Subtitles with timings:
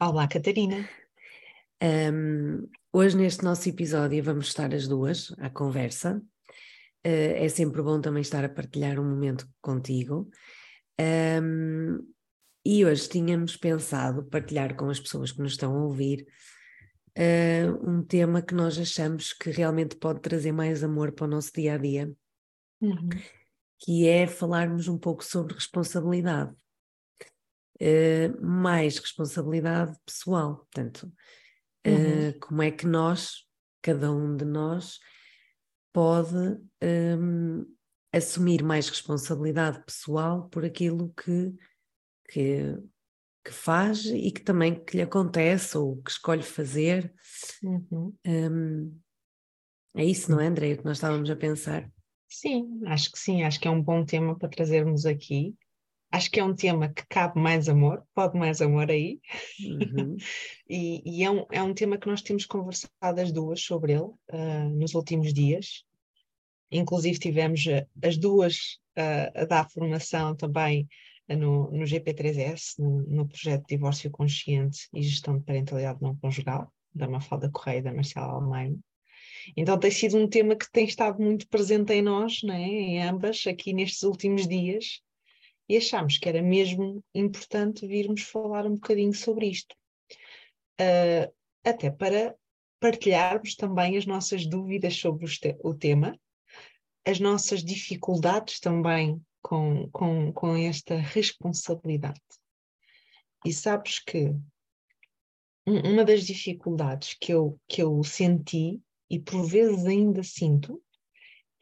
[0.00, 0.88] Olá, Catarina.
[1.82, 6.22] Um, hoje, neste nosso episódio, vamos estar as duas à conversa.
[7.04, 10.30] Uh, é sempre bom também estar a partilhar um momento contigo.
[11.00, 11.98] Um,
[12.64, 16.24] e hoje tínhamos pensado partilhar com as pessoas que nos estão a ouvir
[17.18, 21.50] uh, um tema que nós achamos que realmente pode trazer mais amor para o nosso
[21.52, 22.08] dia a dia,
[22.80, 23.08] uhum.
[23.80, 26.54] que é falarmos um pouco sobre responsabilidade.
[27.80, 30.56] Uh, mais responsabilidade pessoal.
[30.56, 31.12] Portanto,
[31.86, 32.28] uhum.
[32.30, 33.44] uh, como é que nós,
[33.80, 34.98] cada um de nós,
[35.92, 37.64] pode um, ehm,
[38.12, 41.54] assumir mais responsabilidade pessoal por aquilo que,
[42.28, 42.76] que,
[43.44, 47.12] que, faz e que também que lhe acontece ou que escolhe fazer.
[47.62, 47.84] Uhum.
[47.90, 49.00] Um, ehm,
[49.96, 51.90] é isso, não é, André, que nós estávamos a pensar?
[52.28, 55.56] Sim, acho que sim, acho que é um bom tema para trazermos aqui
[56.10, 59.20] acho que é um tema que cabe mais amor, pode mais amor aí.
[59.60, 60.16] Uhum.
[60.68, 64.02] e, e é, um, é um tema que nós temos conversado as duas sobre ele
[64.02, 65.84] uh, nos últimos dias.
[66.70, 70.88] Inclusive tivemos uh, as duas uh, a dar formação também
[71.28, 76.72] no, no GP3S, no, no, projeto de divórcio consciente e gestão de parentalidade não conjugal,
[76.94, 78.78] da Mafalda Correia e da Marcela Almeida.
[79.56, 83.46] Então tem sido um tema que tem estado muito presente em nós, né, em ambas,
[83.46, 85.02] aqui nestes últimos dias,
[85.68, 89.76] e achámos que era mesmo importante virmos falar um bocadinho sobre isto.
[90.80, 91.32] Uh,
[91.64, 92.34] até para
[92.80, 95.26] partilharmos também as nossas dúvidas sobre
[95.62, 96.18] o tema,
[97.04, 102.20] as nossas dificuldades também com, com, com esta responsabilidade.
[103.44, 104.34] E sabes que
[105.66, 110.82] uma das dificuldades que eu, que eu senti e por vezes ainda sinto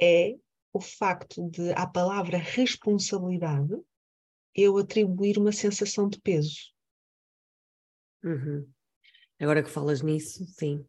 [0.00, 0.36] é
[0.72, 3.74] o facto de a palavra responsabilidade
[4.56, 6.72] eu atribuir uma sensação de peso.
[8.24, 8.66] Uhum.
[9.38, 10.84] Agora que falas nisso, sim,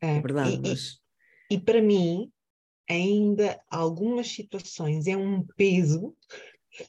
[0.00, 0.54] é, é verdade.
[0.54, 1.00] E, mas...
[1.50, 2.32] e, e para mim,
[2.88, 6.16] ainda algumas situações é um peso,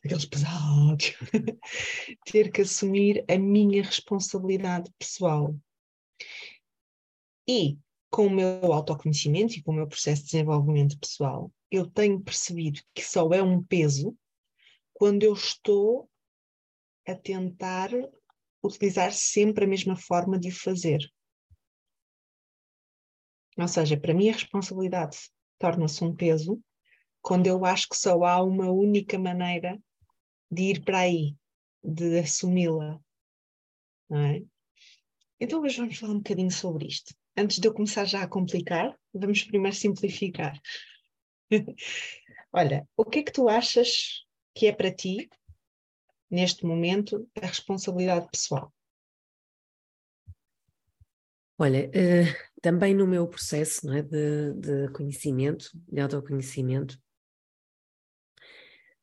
[0.05, 1.13] aqueles pesados,
[2.25, 5.55] ter que assumir a minha responsabilidade pessoal.
[7.47, 7.79] E
[8.11, 12.79] com o meu autoconhecimento e com o meu processo de desenvolvimento pessoal, eu tenho percebido
[12.93, 14.15] que só é um peso
[14.93, 16.10] quando eu estou
[17.11, 17.89] a tentar
[18.63, 20.99] utilizar sempre a mesma forma de o fazer.
[23.57, 25.17] Ou seja, para mim a responsabilidade
[25.59, 26.61] torna-se um peso
[27.21, 29.79] quando eu acho que só há uma única maneira
[30.49, 31.35] de ir para aí,
[31.83, 32.99] de assumi-la.
[34.11, 34.43] É?
[35.39, 37.15] Então hoje vamos falar um bocadinho sobre isto.
[37.37, 40.59] Antes de eu começar já a complicar, vamos primeiro simplificar.
[42.53, 45.29] Olha, o que é que tu achas que é para ti
[46.31, 48.73] neste momento, a responsabilidade pessoal?
[51.57, 56.97] Olha, uh, também no meu processo é, de, de conhecimento, de autoconhecimento,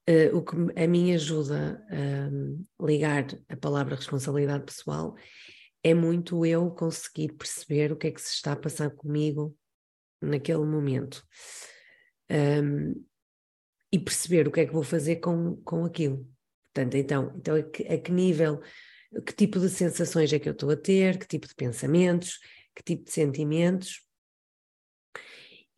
[0.08, 5.14] uh, o que a mim ajuda a ligar a palavra responsabilidade pessoal
[5.84, 9.56] é muito eu conseguir perceber o que é que se está a passar comigo
[10.20, 11.24] naquele momento.
[12.30, 13.06] Um,
[13.90, 16.28] e perceber o que é que vou fazer com, com aquilo.
[16.78, 18.60] Portanto, então, então a, que, a que nível,
[19.26, 22.38] que tipo de sensações é que eu estou a ter, que tipo de pensamentos,
[22.72, 24.06] que tipo de sentimentos,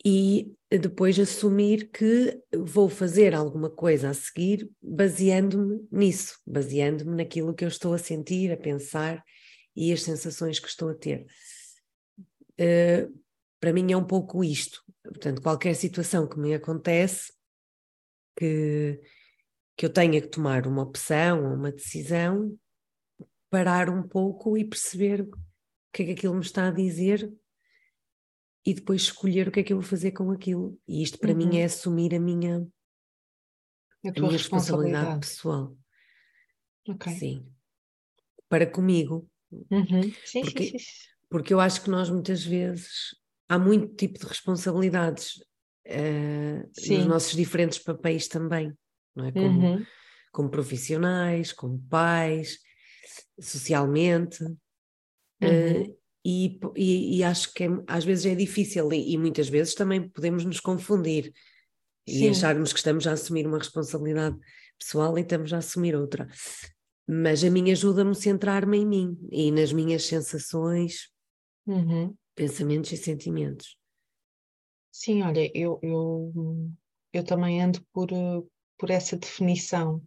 [0.04, 7.64] e depois assumir que vou fazer alguma coisa a seguir baseando-me nisso, baseando-me naquilo que
[7.64, 9.24] eu estou a sentir, a pensar
[9.74, 11.24] e as sensações que estou a ter.
[12.60, 13.18] Uh,
[13.58, 14.82] para mim é um pouco isto.
[15.02, 17.32] Portanto, qualquer situação que me acontece,
[18.36, 19.00] que,
[19.80, 22.54] que eu tenha que tomar uma opção ou uma decisão,
[23.48, 25.30] parar um pouco e perceber o
[25.90, 27.32] que é que aquilo me está a dizer
[28.62, 30.78] e depois escolher o que é que eu vou fazer com aquilo.
[30.86, 31.38] E isto para uhum.
[31.38, 32.58] mim é assumir a minha,
[34.04, 35.20] a, a minha responsabilidade.
[35.20, 35.74] pessoal.
[36.86, 37.14] Okay.
[37.14, 37.50] Sim.
[38.50, 39.26] Para comigo.
[39.50, 40.12] Uhum.
[40.26, 41.08] Sim, porque, sim, sim.
[41.30, 43.16] porque eu acho que nós muitas vezes
[43.48, 45.36] há muito tipo de responsabilidades
[45.86, 48.76] uh, nos nossos diferentes papéis também
[49.14, 49.32] não é?
[49.32, 49.86] Como, uhum.
[50.32, 52.58] como profissionais, como pais,
[53.40, 54.42] socialmente.
[55.42, 55.82] Uhum.
[55.82, 59.74] Uh, e, e, e, acho que é, às vezes é difícil e, e, muitas vezes
[59.74, 61.32] também podemos nos confundir
[62.06, 62.24] Sim.
[62.24, 64.36] e acharmos que estamos a assumir uma responsabilidade
[64.78, 66.28] pessoal e estamos a assumir outra.
[67.08, 71.10] Mas a mim ajuda-me a centrar-me em mim e nas minhas sensações,
[71.66, 72.14] uhum.
[72.34, 73.76] pensamentos e sentimentos.
[74.92, 76.70] Sim, olha, eu, eu,
[77.12, 78.08] eu também ando por,
[78.80, 80.02] por essa definição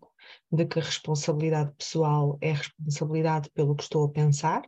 [0.52, 4.68] de que a responsabilidade pessoal é responsabilidade pelo que estou a pensar,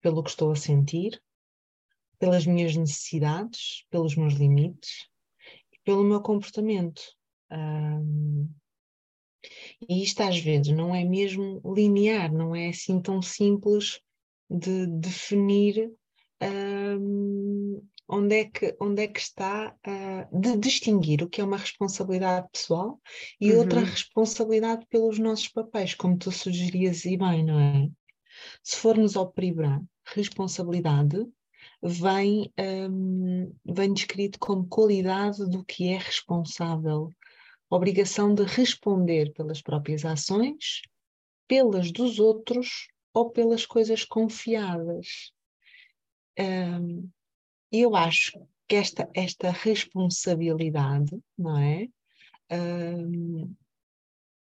[0.00, 1.22] pelo que estou a sentir,
[2.18, 5.08] pelas minhas necessidades, pelos meus limites
[5.70, 7.02] e pelo meu comportamento.
[7.50, 8.50] Um,
[9.86, 14.00] e isto às vezes não é mesmo linear, não é assim tão simples
[14.48, 15.92] de definir
[16.40, 21.56] um, onde, é que, onde é que está, uh, de distinguir o que é uma
[21.56, 23.00] responsabilidade pessoal
[23.40, 23.58] e uhum.
[23.58, 27.88] outra responsabilidade pelos nossos papéis, como tu sugerias e bem, não é?
[28.62, 31.26] Se formos ao PRIBRA, responsabilidade
[31.82, 37.10] vem, um, vem descrito como qualidade do que é responsável,
[37.70, 40.82] obrigação de responder pelas próprias ações,
[41.48, 45.32] pelas dos outros ou pelas coisas confiadas.
[46.38, 47.08] Um,
[47.72, 48.38] eu acho
[48.68, 51.88] que esta, esta responsabilidade, não é?
[52.50, 53.54] Um,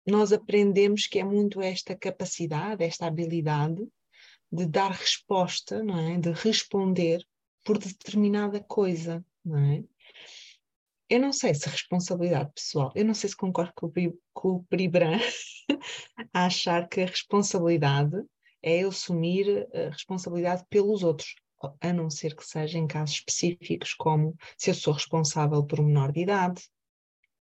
[0.06, 3.86] nós aprendemos que é muito esta capacidade, esta habilidade
[4.50, 6.18] de dar resposta, não é?
[6.18, 7.22] De responder
[7.64, 9.84] por determinada coisa, não é?
[11.10, 13.92] Eu não sei se responsabilidade pessoal, eu não sei se concordo com o,
[14.32, 15.18] com o Pribran
[16.32, 18.16] a achar que a responsabilidade
[18.62, 21.34] é assumir a responsabilidade pelos outros
[21.80, 25.86] a não ser que seja em casos específicos, como se eu sou responsável por um
[25.86, 26.62] menor de idade,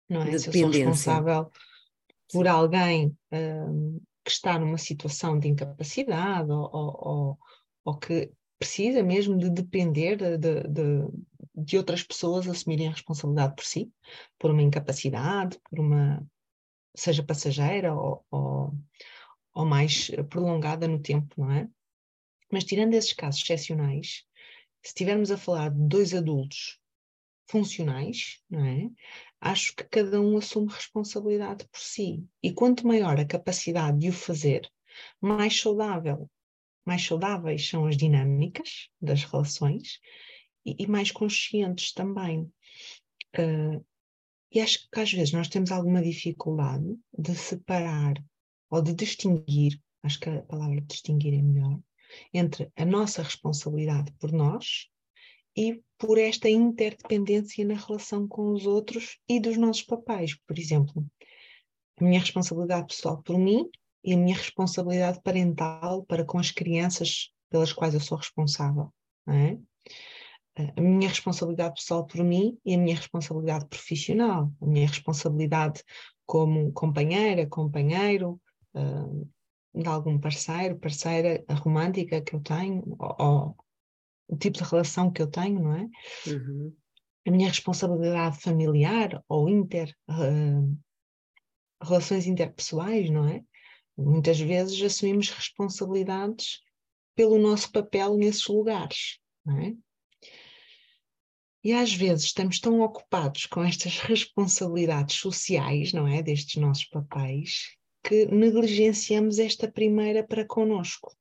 [0.09, 0.37] não é?
[0.37, 1.51] Se eu sou responsável
[2.31, 7.39] por alguém um, que está numa situação de incapacidade ou, ou,
[7.85, 11.07] ou, que precisa mesmo de depender de, de, de,
[11.55, 13.91] de, outras pessoas assumirem a responsabilidade por si,
[14.37, 16.23] por uma incapacidade, por uma
[16.95, 18.73] seja passageira ou, ou,
[19.53, 21.69] ou mais prolongada no tempo, não é?
[22.51, 24.23] Mas tirando esses casos excepcionais,
[24.81, 26.79] se estivermos a falar de dois adultos
[27.47, 28.89] funcionais, não é?
[29.41, 32.23] Acho que cada um assume responsabilidade por si.
[32.43, 34.69] E quanto maior a capacidade de o fazer,
[35.21, 36.29] mais saudável,
[36.85, 39.99] mais saudáveis são as dinâmicas das relações
[40.65, 42.51] e, e mais conscientes também.
[43.37, 43.83] Uh,
[44.51, 48.15] e acho que às vezes nós temos alguma dificuldade de separar
[48.69, 51.79] ou de distinguir, acho que a palavra distinguir é melhor,
[52.33, 54.87] entre a nossa responsabilidade por nós
[55.55, 60.35] e por esta interdependência na relação com os outros e dos nossos papéis.
[60.47, 61.05] Por exemplo,
[61.99, 63.69] a minha responsabilidade pessoal por mim
[64.03, 68.93] e a minha responsabilidade parental para com as crianças pelas quais eu sou responsável.
[69.27, 69.57] É?
[70.75, 75.83] A minha responsabilidade pessoal por mim e a minha responsabilidade profissional, a minha responsabilidade
[76.25, 78.39] como companheira, companheiro,
[78.75, 79.27] uh,
[79.81, 83.55] de algum parceiro, parceira romântica que eu tenho, ou, ou,
[84.27, 85.89] o tipo de relação que eu tenho, não é?
[86.27, 86.75] Uhum.
[87.27, 90.77] A minha responsabilidade familiar ou inter, uh,
[91.81, 93.43] relações interpessoais, não é?
[93.97, 96.59] Muitas vezes assumimos responsabilidades
[97.15, 99.73] pelo nosso papel nesses lugares, não é?
[101.61, 106.21] E às vezes estamos tão ocupados com estas responsabilidades sociais, não é?
[106.21, 111.15] Destes nossos papéis, que negligenciamos esta primeira para connosco.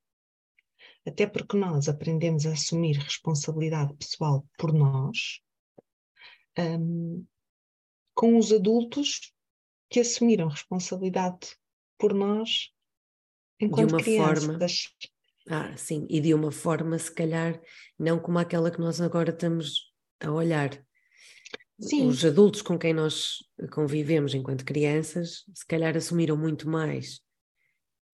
[1.06, 5.40] Até porque nós aprendemos a assumir responsabilidade pessoal por nós,
[6.58, 7.24] um,
[8.14, 9.32] com os adultos
[9.90, 11.56] que assumiram responsabilidade
[11.98, 12.70] por nós
[13.60, 14.44] enquanto de uma crianças.
[14.44, 14.58] Forma,
[15.50, 17.60] ah, sim, e de uma forma, se calhar,
[17.98, 20.86] não como aquela que nós agora estamos a olhar.
[21.80, 22.08] Sim.
[22.08, 23.36] Os adultos com quem nós
[23.70, 27.20] convivemos enquanto crianças, se calhar assumiram muito mais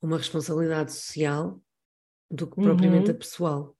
[0.02, 1.58] uma responsabilidade social
[2.30, 3.16] do que propriamente uhum.
[3.16, 3.76] a pessoal.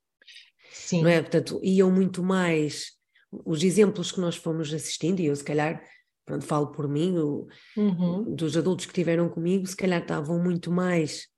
[0.73, 1.03] Sim.
[1.03, 1.21] Não é?
[1.21, 2.93] Portanto, iam muito mais.
[3.45, 5.85] Os exemplos que nós fomos assistindo, e eu se calhar,
[6.25, 8.35] pronto, falo por mim, o, uhum.
[8.35, 11.29] dos adultos que estiveram comigo, se calhar estavam muito mais,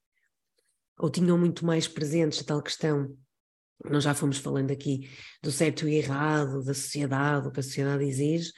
[0.99, 3.17] ou tinham muito mais presentes a tal questão
[3.85, 5.09] nós já fomos falando aqui
[5.42, 8.52] do certo e errado, da sociedade, o que a sociedade exige,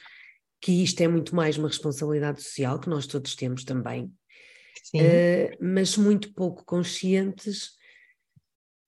[0.61, 5.97] que isto é muito mais uma responsabilidade social que nós todos temos também, uh, mas
[5.97, 7.77] muito pouco conscientes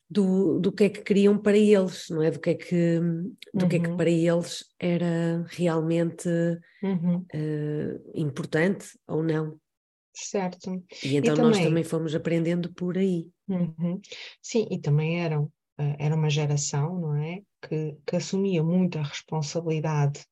[0.10, 2.30] do, do que é que queriam para eles, não é?
[2.30, 3.70] Do que é que, do uhum.
[3.70, 3.96] que, é que uhum.
[3.98, 6.28] para eles era realmente
[6.84, 7.26] uhum.
[7.34, 9.58] uh, importante ou não.
[10.14, 10.84] Certo.
[11.02, 11.64] E então e nós também...
[11.64, 13.30] também fomos aprendendo por aí.
[13.48, 14.02] Uhum.
[14.42, 15.50] Sim, e também eram
[16.00, 17.42] era uma geração, não é?
[17.62, 20.26] Que, que assumia muita responsabilidade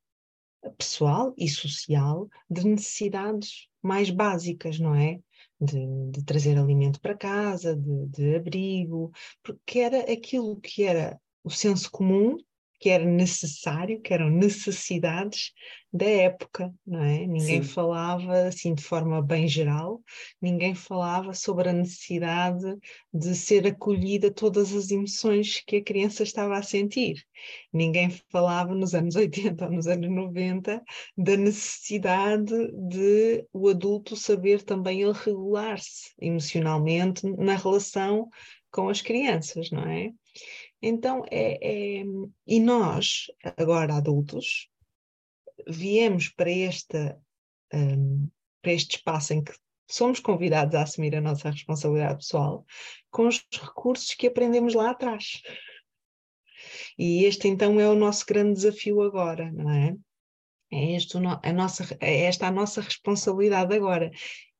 [0.77, 5.19] pessoal e social de necessidades mais básicas, não é?
[5.59, 9.11] De, de trazer alimento para casa, de, de abrigo,
[9.43, 12.37] porque era aquilo que era o senso comum
[12.79, 15.51] que era necessário, que eram necessidades
[15.91, 17.25] da época, não é?
[17.25, 17.69] Ninguém Sim.
[17.69, 20.01] falava assim de forma bem geral,
[20.39, 22.77] ninguém falava sobre a necessidade
[23.13, 27.23] de ser acolhida todas as emoções que a criança estava a sentir.
[27.73, 30.81] Ninguém falava nos anos 80 ou nos anos 90
[31.17, 32.53] da necessidade
[32.87, 38.29] de o adulto saber também ele regular-se emocionalmente na relação
[38.71, 40.11] com as crianças, não é?
[40.81, 42.03] Então, é, é,
[42.47, 43.25] e nós,
[43.57, 44.69] agora adultos,
[45.67, 47.21] viemos para, esta,
[47.73, 48.29] um,
[48.61, 49.53] para este espaço em que
[49.89, 52.65] somos convidados a assumir a nossa responsabilidade pessoal
[53.09, 55.41] com os recursos que aprendemos lá atrás.
[56.97, 59.95] E este então é o nosso grande desafio agora, não é?
[60.71, 64.11] É, este, a nossa, é esta a nossa responsabilidade agora.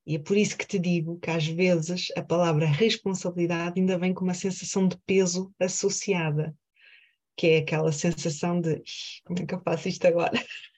[0.09, 4.11] E é por isso que te digo que às vezes a palavra responsabilidade ainda vem
[4.11, 6.51] com uma sensação de peso associada,
[7.37, 8.81] que é aquela sensação de
[9.23, 10.33] como é que eu faço isto agora?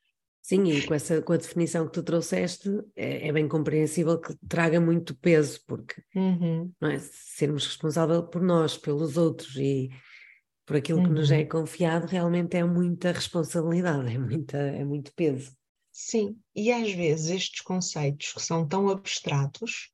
[0.43, 4.35] Sim, e com, essa, com a definição que tu trouxeste, é, é bem compreensível que
[4.50, 6.69] traga muito peso, porque uhum.
[6.81, 9.91] não é, sermos responsáveis por nós, pelos outros e
[10.65, 11.05] por aquilo uhum.
[11.05, 11.47] que nos é uhum.
[11.47, 15.55] confiado, realmente é muita responsabilidade, é, muita, é muito peso.
[16.03, 19.91] Sim, e às vezes estes conceitos que são tão abstratos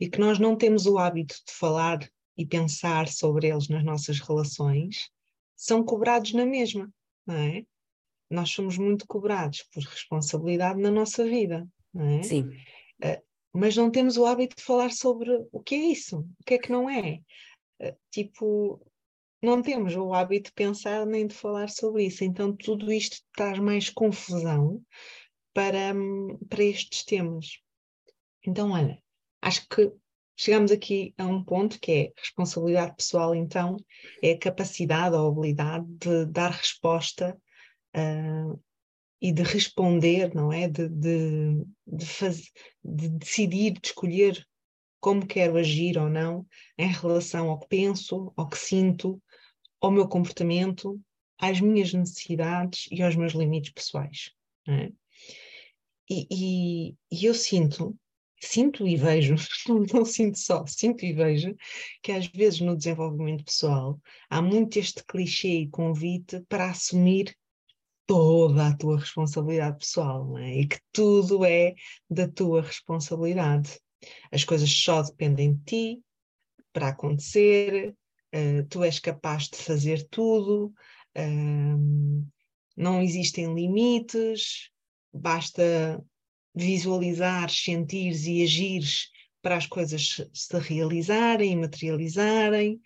[0.00, 4.20] e que nós não temos o hábito de falar e pensar sobre eles nas nossas
[4.20, 5.10] relações,
[5.54, 6.90] são cobrados na mesma,
[7.26, 7.62] não é?
[8.30, 12.22] Nós somos muito cobrados por responsabilidade na nossa vida, não é?
[12.22, 12.48] Sim.
[13.04, 16.54] Uh, mas não temos o hábito de falar sobre o que é isso, o que
[16.54, 17.20] é que não é.
[17.82, 18.80] Uh, tipo,
[19.42, 23.58] não temos o hábito de pensar nem de falar sobre isso, então tudo isto traz
[23.58, 24.82] mais confusão
[25.52, 25.94] para,
[26.48, 27.58] para estes temas.
[28.46, 29.02] Então, olha,
[29.42, 29.92] acho que
[30.36, 33.76] chegamos aqui a um ponto que é responsabilidade pessoal, então,
[34.22, 37.36] é a capacidade ou habilidade de dar resposta
[37.96, 38.60] uh,
[39.20, 40.68] e de responder, não é?
[40.68, 42.06] De, de, de,
[42.82, 44.46] de decidir, de escolher
[45.00, 46.46] como quero agir ou não
[46.78, 49.20] em relação ao que penso, ao que sinto,
[49.80, 51.00] ao meu comportamento,
[51.38, 54.30] às minhas necessidades e aos meus limites pessoais.
[54.68, 54.92] É?
[56.10, 57.96] E, e, e eu sinto,
[58.40, 59.36] sinto e vejo,
[59.94, 61.54] não sinto só, sinto e vejo,
[62.02, 67.36] que às vezes no desenvolvimento pessoal há muito este clichê e convite para assumir
[68.08, 70.58] toda a tua responsabilidade pessoal, é?
[70.58, 71.76] e que tudo é
[72.10, 73.78] da tua responsabilidade.
[74.32, 76.02] As coisas só dependem de ti
[76.72, 77.94] para acontecer,
[78.34, 80.74] uh, tu és capaz de fazer tudo,
[81.16, 82.26] uh,
[82.76, 84.70] não existem limites,
[85.12, 86.04] basta
[86.54, 88.84] visualizar, sentir e agir
[89.42, 92.80] para as coisas se realizarem e materializarem.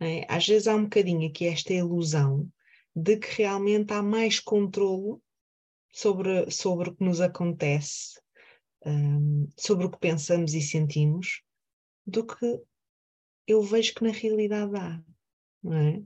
[0.00, 0.26] É?
[0.28, 2.50] Às vezes há um bocadinho aqui esta ilusão
[2.94, 5.22] de que realmente há mais controlo
[5.92, 8.20] sobre, sobre o que nos acontece,
[8.84, 11.42] um, sobre o que pensamos e sentimos,
[12.06, 12.60] do que
[13.46, 15.02] eu vejo que na realidade há.
[15.62, 16.02] Não é?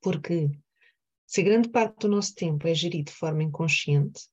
[0.00, 0.50] Porque
[1.26, 4.28] se grande parte do nosso tempo é gerido de forma inconsciente,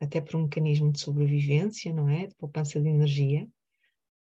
[0.00, 2.26] até por um mecanismo de sobrevivência, não é?
[2.26, 3.48] De poupança de energia.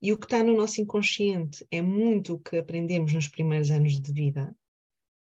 [0.01, 3.99] E o que está no nosso inconsciente é muito o que aprendemos nos primeiros anos
[3.99, 4.55] de vida.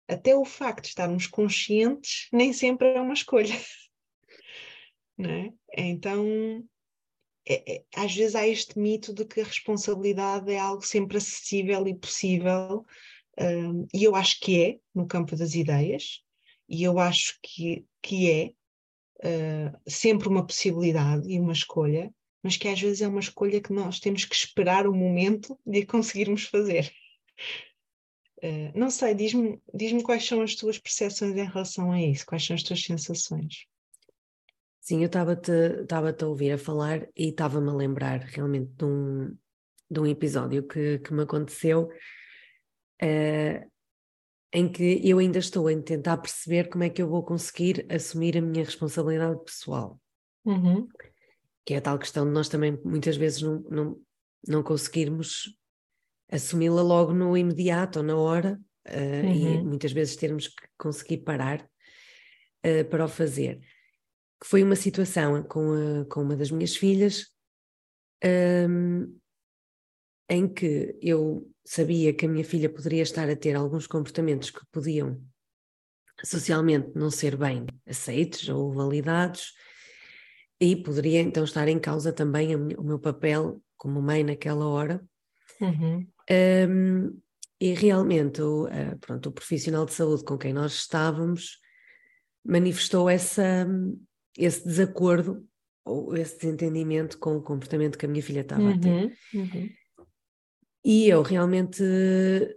[0.09, 3.55] Até o facto de estarmos conscientes nem sempre é uma escolha.
[5.17, 5.53] Não é?
[5.77, 6.27] Então,
[7.47, 11.87] é, é, às vezes há este mito de que a responsabilidade é algo sempre acessível
[11.87, 12.85] e possível,
[13.39, 16.23] um, e eu acho que é, no campo das ideias,
[16.69, 18.53] e eu acho que, que é,
[19.25, 22.13] uh, sempre uma possibilidade e uma escolha,
[22.43, 25.87] mas que às vezes é uma escolha que nós temos que esperar o momento de
[25.87, 26.93] conseguirmos fazer.
[28.43, 32.45] Uh, não sei, diz-me diz quais são as tuas percepções em relação a isso, quais
[32.45, 33.67] são as tuas sensações.
[34.81, 35.51] Sim, eu estava-te
[36.23, 39.35] a ouvir a falar e estava-me a lembrar realmente de um,
[39.91, 41.89] de um episódio que, que me aconteceu
[43.03, 43.74] uh,
[44.55, 48.39] em que eu ainda estou a tentar perceber como é que eu vou conseguir assumir
[48.39, 50.01] a minha responsabilidade pessoal.
[50.45, 50.87] Uhum.
[51.67, 54.01] Que é a tal questão de nós também muitas vezes não, não,
[54.47, 55.59] não conseguirmos
[56.31, 59.35] assumi-la logo no imediato ou na hora, uh, uhum.
[59.35, 61.61] e muitas vezes termos que conseguir parar
[62.65, 63.59] uh, para o fazer.
[64.41, 67.27] Que foi uma situação com, a, com uma das minhas filhas
[68.25, 69.19] um,
[70.29, 74.61] em que eu sabia que a minha filha poderia estar a ter alguns comportamentos que
[74.73, 75.21] podiam
[76.23, 79.53] socialmente não ser bem aceitos ou validados,
[80.61, 85.05] e poderia então estar em causa também o meu papel como mãe naquela hora.
[85.61, 86.07] Uhum.
[86.31, 87.21] Um,
[87.61, 88.67] e realmente o,
[89.01, 91.59] pronto, o profissional de saúde com quem nós estávamos
[92.45, 93.67] manifestou essa,
[94.39, 95.47] esse desacordo
[95.85, 98.75] ou esse desentendimento com o comportamento que a minha filha estava uhum.
[98.75, 99.19] a ter.
[99.35, 99.69] Uhum.
[100.85, 101.83] E eu realmente,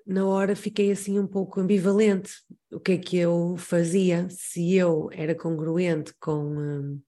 [0.06, 2.32] na hora, fiquei assim um pouco ambivalente.
[2.70, 4.28] O que é que eu fazia?
[4.30, 7.02] Se eu era congruente com, hum,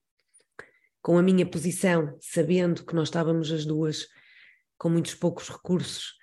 [1.01, 4.07] com a minha posição, sabendo que nós estávamos as duas
[4.77, 6.13] com muitos poucos recursos,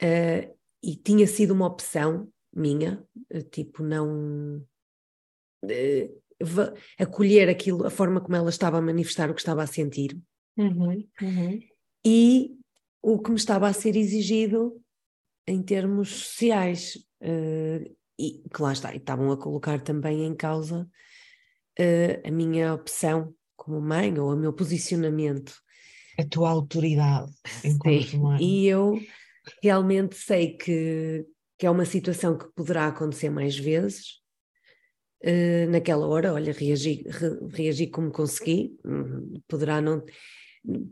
[0.00, 4.64] uh, e tinha sido uma opção minha, uh, tipo, não.
[5.64, 6.20] Uh,
[6.98, 10.16] acolher aquilo, a forma como ela estava a manifestar o que estava a sentir.
[10.56, 11.60] Uhum, uhum.
[12.06, 12.59] E
[13.02, 14.80] o que me estava a ser exigido
[15.46, 16.96] em termos sociais.
[17.22, 20.86] Uh, e que lá está, e estavam a colocar também em causa
[21.78, 25.54] uh, a minha opção como mãe ou o meu posicionamento.
[26.18, 27.32] A tua autoridade
[27.64, 28.42] enquanto Sim, mãe.
[28.42, 29.00] E eu
[29.62, 31.26] realmente sei que,
[31.58, 34.20] que é uma situação que poderá acontecer mais vezes.
[35.22, 40.02] Uh, naquela hora, olha, reagi, re, reagi como consegui, hum, poderá não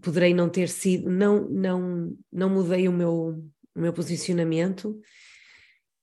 [0.02, 5.00] poderei não ter sido, não, não, não mudei o meu, o meu posicionamento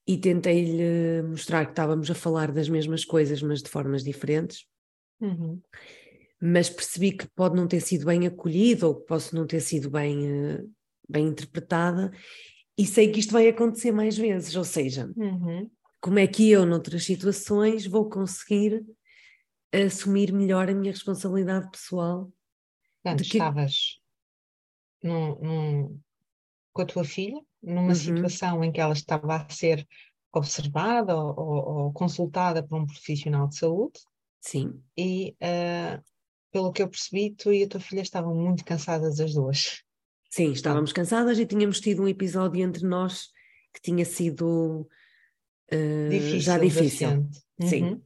[0.06, 4.64] e tentei-lhe mostrar que estávamos a falar das mesmas coisas, mas de formas diferentes.
[5.20, 5.60] Uhum.
[6.40, 9.90] Mas percebi que pode não ter sido bem acolhido ou que posso não ter sido
[9.90, 10.64] bem, eh,
[11.08, 12.12] bem interpretada,
[12.78, 14.54] e sei que isto vai acontecer mais vezes.
[14.54, 15.68] Ou seja, uhum.
[16.00, 18.84] como é que eu, noutras situações, vou conseguir
[19.72, 22.30] assumir melhor a minha responsabilidade pessoal
[23.06, 23.36] Portanto, que...
[23.36, 24.00] estavas
[25.02, 26.00] num, num,
[26.72, 27.94] com a tua filha, numa uhum.
[27.94, 29.86] situação em que ela estava a ser
[30.32, 34.00] observada ou, ou, ou, consultada por um profissional de saúde.
[34.40, 34.82] Sim.
[34.96, 36.02] E, uh,
[36.52, 39.82] pelo que eu percebi, tu e a tua filha estavam muito cansadas as duas.
[40.28, 43.28] Sim, estávamos cansadas e tínhamos tido um episódio entre nós
[43.72, 44.88] que tinha sido
[45.72, 47.08] uh, difícil, já difícil.
[47.60, 47.68] Uhum.
[47.68, 48.02] Sim.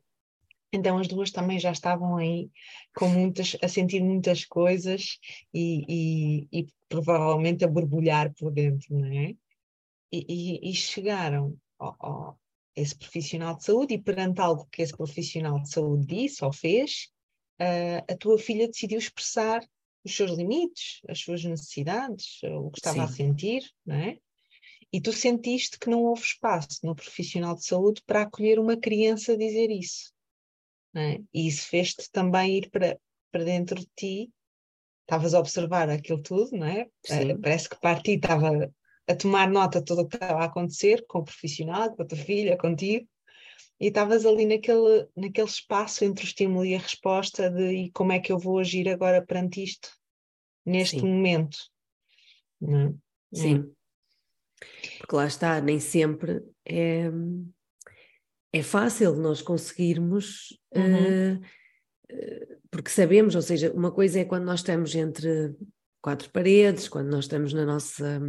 [0.72, 2.50] Então as duas também já estavam aí
[2.94, 5.18] com muitas, a sentir muitas coisas
[5.52, 9.34] e, e, e provavelmente a borbulhar por dentro, não é?
[10.12, 12.40] E, e chegaram ao, ao,
[12.74, 17.08] esse profissional de saúde e perante algo que esse profissional de saúde disse ou fez,
[17.60, 19.64] uh, a tua filha decidiu expressar
[20.04, 23.02] os seus limites, as suas necessidades, o que estava Sim.
[23.02, 24.18] a sentir, não é?
[24.92, 29.32] E tu sentiste que não houve espaço no profissional de saúde para acolher uma criança
[29.32, 30.12] a dizer isso.
[30.94, 31.20] É?
[31.32, 32.98] E isso fez-te também ir para,
[33.30, 34.32] para dentro de ti,
[35.02, 36.88] estavas a observar aquilo tudo, não é?
[37.08, 38.72] Eh, parece que para ti estava
[39.08, 42.06] a tomar nota de tudo o que estava a acontecer com o profissional, com a
[42.06, 43.08] tua filha, contigo,
[43.80, 48.12] e estavas ali naquele, naquele espaço entre o estímulo e a resposta de e como
[48.12, 49.90] é que eu vou agir agora perante isto,
[50.64, 51.06] neste Sim.
[51.06, 51.58] momento.
[52.60, 52.94] Não é?
[53.32, 53.72] Sim.
[54.98, 57.10] Porque lá está, nem sempre é,
[58.52, 61.34] é fácil nós conseguirmos, uhum.
[61.34, 65.54] uh, porque sabemos, ou seja, uma coisa é quando nós estamos entre
[66.02, 68.20] quatro paredes, quando nós estamos na nossa,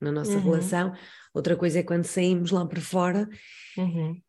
[0.00, 0.42] na nossa uhum.
[0.42, 0.92] relação,
[1.32, 3.28] outra coisa é quando saímos lá para fora.
[3.76, 4.20] Uhum.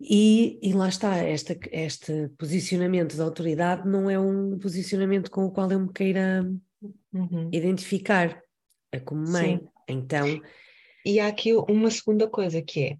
[0.00, 5.50] E, e, lá está, esta, este posicionamento de autoridade não é um posicionamento com o
[5.50, 6.44] qual eu me queira
[7.12, 7.48] uhum.
[7.52, 8.42] identificar
[8.94, 9.58] é como mãe.
[9.58, 9.68] Sim.
[9.88, 10.40] Então.
[11.04, 12.96] E há aqui uma segunda coisa que é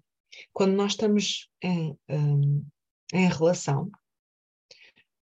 [0.53, 2.65] quando nós estamos em, um,
[3.13, 3.89] em relação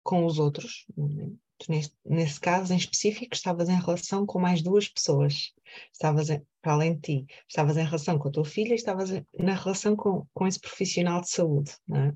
[0.03, 0.85] com os outros,
[1.69, 5.53] neste, nesse caso em específico, estavas em relação com mais duas pessoas,
[5.91, 9.53] estavas em, para além de ti, estavas em relação com a tua filha, estavas na
[9.53, 11.71] relação com, com esse profissional de saúde.
[11.93, 12.13] É?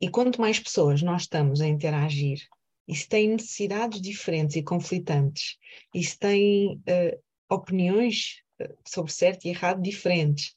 [0.00, 2.38] E quanto mais pessoas nós estamos a interagir,
[2.86, 5.56] e se têm necessidades diferentes e conflitantes,
[5.94, 10.54] e se têm uh, opiniões eh, sobre certo e errado diferentes,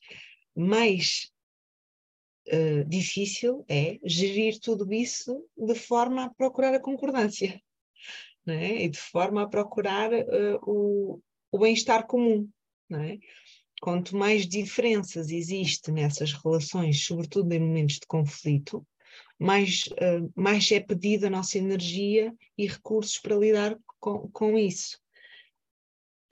[0.56, 1.32] mais
[2.48, 7.62] uh, difícil é gerir tudo isso de forma a procurar a concordância
[8.48, 8.84] é?
[8.84, 12.50] e de forma a procurar uh, o, o bem-estar comum.
[12.92, 13.18] É?
[13.82, 18.86] Quanto mais diferenças existem nessas relações, sobretudo em momentos de conflito,
[19.40, 25.03] mais, uh, mais é pedida a nossa energia e recursos para lidar com, com isso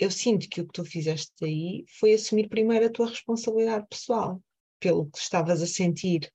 [0.01, 4.41] eu sinto que o que tu fizeste aí foi assumir primeiro a tua responsabilidade pessoal,
[4.79, 6.27] pelo que estavas a sentir,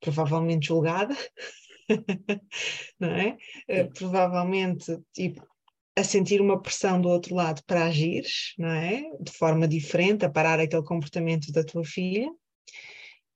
[0.00, 1.16] provavelmente julgada,
[2.98, 3.36] não é?
[3.70, 5.40] Uh, provavelmente, tipo,
[5.94, 8.24] a sentir uma pressão do outro lado para agir,
[8.58, 9.04] não é?
[9.20, 12.28] De forma diferente, a parar aquele comportamento da tua filha.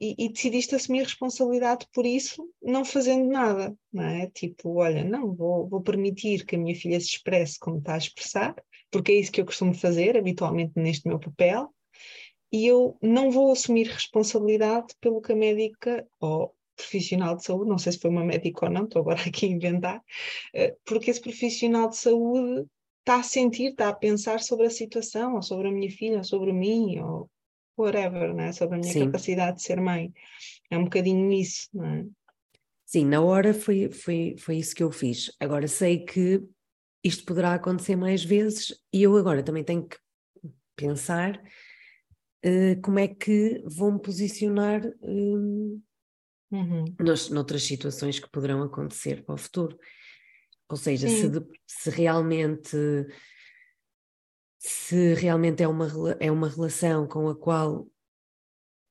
[0.01, 4.31] E, e, decidiste assumir responsabilidade por isso, não fazendo nada, não é?
[4.31, 7.99] Tipo, olha, não, vou, vou permitir que a minha filha se expresse como está a
[7.99, 8.57] expressar,
[8.91, 11.73] porque é isso que eu costumo fazer habitualmente neste meu papel,
[12.53, 17.79] e eu não vou assumir responsabilidade pelo que a médica ou profissional de saúde, não
[17.79, 20.03] sei se foi uma médica ou não, estou agora aqui a inventar,
[20.55, 22.67] eh, porque esse profissional de saúde
[23.01, 26.25] está a sentir, está a pensar sobre a situação, ou sobre a minha filha, ou
[26.25, 27.31] sobre mim, ou
[27.79, 28.53] whatever, né?
[28.53, 29.07] sobre a minha Sim.
[29.07, 30.13] capacidade de ser mãe.
[30.71, 32.05] É um bocadinho isso, não é?
[32.85, 35.31] Sim, na hora foi, foi, foi isso que eu fiz.
[35.39, 36.43] Agora sei que
[37.03, 39.97] isto poderá acontecer mais vezes e eu agora também tenho que
[40.77, 41.43] pensar
[42.45, 45.83] uh, como é que vou me posicionar uh,
[46.51, 46.85] uhum.
[46.99, 49.79] nos, noutras situações que poderão acontecer para o futuro.
[50.69, 52.77] Ou seja, se, de, se, realmente
[54.59, 55.89] se realmente é uma,
[56.21, 57.89] é uma relação com a qual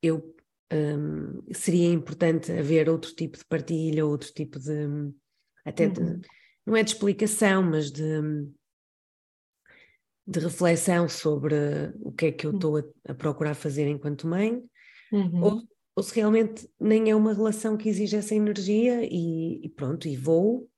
[0.01, 0.35] eu
[0.73, 5.13] um, seria importante haver outro tipo de partilha, outro tipo de
[5.63, 5.93] até uhum.
[5.93, 6.27] de,
[6.69, 8.03] não é de explicação, mas de,
[10.27, 11.55] de reflexão sobre
[12.01, 14.62] o que é que eu estou a, a, procurar fazer enquanto mãe,
[15.12, 15.43] uhum.
[15.43, 15.63] ou,
[15.95, 20.15] ou, se realmente nem é uma relação que exige essa energia e, e pronto, e
[20.15, 20.69] vou.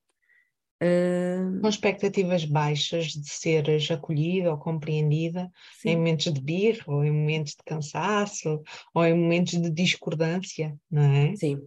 [0.82, 1.60] Uh...
[1.62, 5.90] Com expectativas baixas de seres acolhida ou compreendida Sim.
[5.90, 11.04] em momentos de birra, ou em momentos de cansaço, ou em momentos de discordância, não
[11.04, 11.36] é?
[11.36, 11.60] Sim,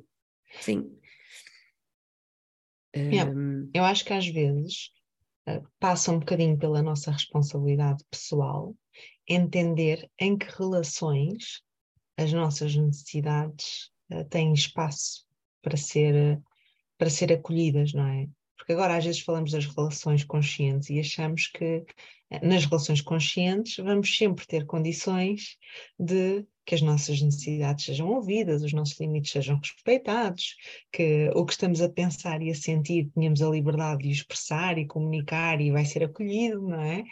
[0.61, 0.91] sim.
[2.95, 3.33] Yeah.
[3.73, 4.91] Eu acho que às vezes
[5.49, 8.75] uh, passa um bocadinho pela nossa responsabilidade pessoal
[9.29, 11.63] entender em que relações
[12.17, 15.25] as nossas necessidades uh, têm espaço
[15.63, 16.43] para ser, uh,
[16.97, 18.29] para ser acolhidas, não é?
[18.57, 21.85] Porque agora às vezes falamos das relações conscientes e achamos que
[22.43, 25.57] nas relações conscientes vamos sempre ter condições
[25.99, 30.57] de que as nossas necessidades sejam ouvidas, os nossos limites sejam respeitados,
[30.91, 34.87] que o que estamos a pensar e a sentir tenhamos a liberdade de expressar e
[34.87, 37.05] comunicar e vai ser acolhido, não é?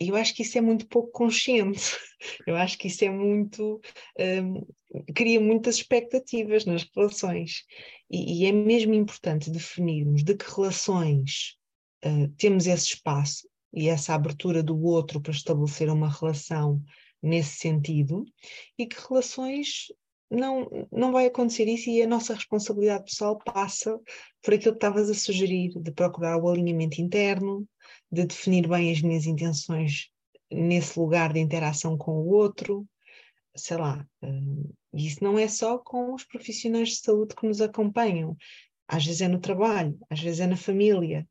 [0.00, 1.96] Eu acho que isso é muito pouco consciente,
[2.46, 3.80] eu acho que isso é muito.
[4.18, 4.66] Um,
[5.14, 7.64] cria muitas expectativas nas relações
[8.10, 11.56] e, e, é mesmo importante definirmos de que relações
[12.04, 16.82] uh, temos esse espaço e essa abertura do outro para estabelecer uma relação
[17.22, 18.24] nesse sentido
[18.78, 19.88] e que relações
[20.30, 23.98] não, não vai acontecer isso e a nossa responsabilidade pessoal passa
[24.42, 27.66] por aquilo que estavas a sugerir, de procurar o alinhamento interno,
[28.10, 30.10] de definir bem as minhas intenções
[30.50, 32.86] nesse lugar de interação com o outro,
[33.56, 34.06] sei lá.
[34.22, 38.36] Hum, e isso não é só com os profissionais de saúde que nos acompanham.
[38.88, 41.26] Às vezes é no trabalho, às vezes é na família,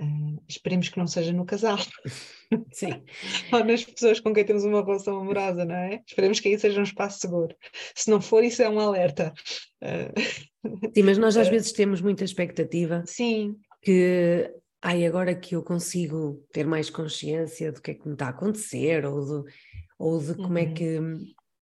[0.00, 1.78] Uh, esperemos que não seja no casal.
[2.72, 3.02] Sim.
[3.52, 6.02] Ou nas pessoas com quem temos uma relação amorosa, não é?
[6.06, 7.54] Esperemos que aí seja um espaço seguro.
[7.94, 9.32] Se não for, isso é um alerta.
[9.80, 10.90] Uh...
[10.94, 11.50] Sim, mas nós às uh...
[11.50, 13.04] vezes temos muita expectativa.
[13.06, 13.54] Sim.
[13.82, 14.52] Que,
[14.84, 18.30] ai, agora que eu consigo ter mais consciência do que é que me está a
[18.30, 19.52] acontecer, ou de,
[19.98, 20.68] ou de como, é uhum.
[20.68, 20.98] é que,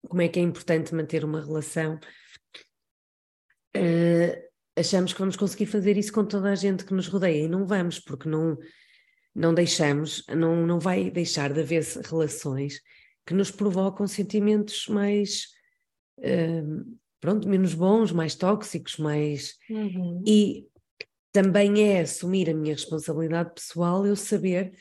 [0.07, 1.99] como é que é importante manter uma relação.
[3.75, 4.37] Uh,
[4.77, 7.67] achamos que vamos conseguir fazer isso com toda a gente que nos rodeia e não
[7.67, 8.59] vamos, porque não,
[9.35, 12.83] não deixamos, não, não vai deixar de haver relações
[13.25, 15.47] que nos provocam sentimentos mais,
[16.19, 19.55] uh, pronto, menos bons, mais tóxicos, mais...
[19.71, 20.23] Uhum.
[20.27, 20.67] E
[21.37, 24.73] também é assumir a minha responsabilidade pessoal eu saber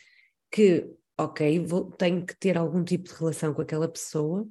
[0.49, 4.47] que, ok, vou, tenho que ter algum tipo de relação com aquela pessoa,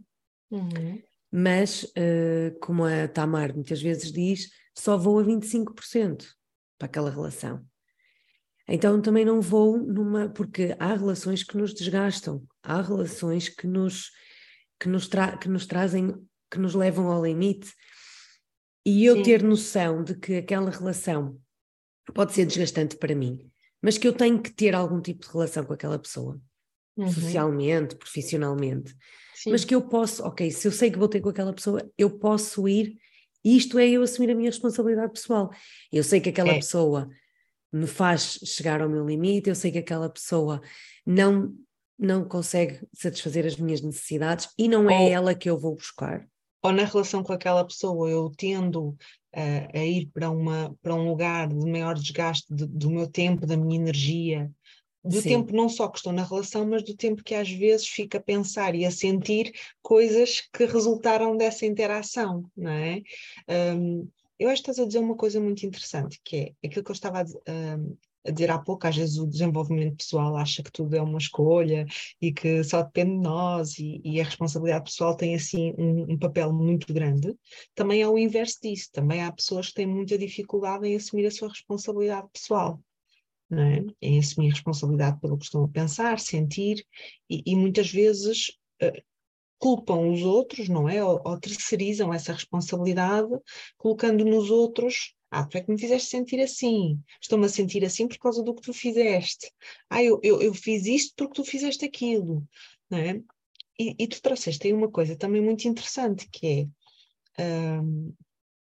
[0.50, 1.02] uhum.
[1.32, 6.26] mas, uh, como a Tamar muitas vezes diz, só vou a 25%
[6.78, 7.64] para aquela relação.
[8.68, 10.28] Então também não vou numa.
[10.28, 14.10] Porque há relações que nos desgastam, há relações que nos,
[14.78, 16.14] que nos, tra, que nos trazem,
[16.50, 17.72] que nos levam ao limite.
[18.84, 19.22] E eu Sim.
[19.22, 21.40] ter noção de que aquela relação
[22.12, 25.64] pode ser desgastante para mim, mas que eu tenho que ter algum tipo de relação
[25.64, 26.40] com aquela pessoa,
[26.96, 27.10] uhum.
[27.10, 28.94] socialmente, profissionalmente.
[29.34, 29.50] Sim.
[29.50, 32.10] Mas que eu posso, ok, se eu sei que vou ter com aquela pessoa, eu
[32.18, 32.96] posso ir
[33.44, 35.50] isto é eu assumir a minha responsabilidade pessoal.
[35.92, 36.54] Eu sei que aquela é.
[36.54, 37.10] pessoa
[37.70, 40.62] me faz chegar ao meu limite, eu sei que aquela pessoa
[41.04, 41.54] não
[41.96, 46.26] não consegue satisfazer as minhas necessidades e não é ela que eu vou buscar.
[46.64, 48.96] Ou na relação com aquela pessoa eu tendo uh,
[49.74, 53.54] a ir para, uma, para um lugar de maior desgaste de, do meu tempo, da
[53.54, 54.50] minha energia,
[55.04, 55.28] do Sim.
[55.28, 58.20] tempo não só que estou na relação, mas do tempo que às vezes fico a
[58.20, 63.02] pensar e a sentir coisas que resultaram dessa interação, não é?
[63.76, 66.90] Um, eu acho que estás a dizer uma coisa muito interessante, que é aquilo que
[66.90, 67.94] eu estava a, um,
[68.26, 71.86] a dizer há pouco, às vezes o desenvolvimento pessoal acha que tudo é uma escolha
[72.20, 76.18] e que só depende de nós e, e a responsabilidade pessoal tem assim um, um,
[76.18, 77.34] papel muito grande,
[77.74, 81.30] também é o inverso disso, também há pessoas que têm muita dificuldade em assumir a
[81.30, 82.80] sua responsabilidade pessoal.
[83.52, 83.84] É?
[84.00, 86.84] Em assumir responsabilidade pelo que estão a pensar, sentir,
[87.28, 88.48] e, e muitas vezes
[88.82, 89.02] uh,
[89.58, 91.04] culpam os outros, não é?
[91.04, 93.28] Ou, ou terceirizam essa responsabilidade,
[93.76, 97.00] colocando nos outros ah, tu é que me fizeste sentir assim.
[97.20, 99.52] Estou-me a sentir assim por causa do que tu fizeste.
[99.90, 102.46] Ah, eu, eu, eu fiz isto porque tu fizeste aquilo.
[102.90, 103.22] Não é?
[103.78, 106.70] e, e tu trouxeste aí uma coisa também muito interessante, que
[107.38, 108.14] é um,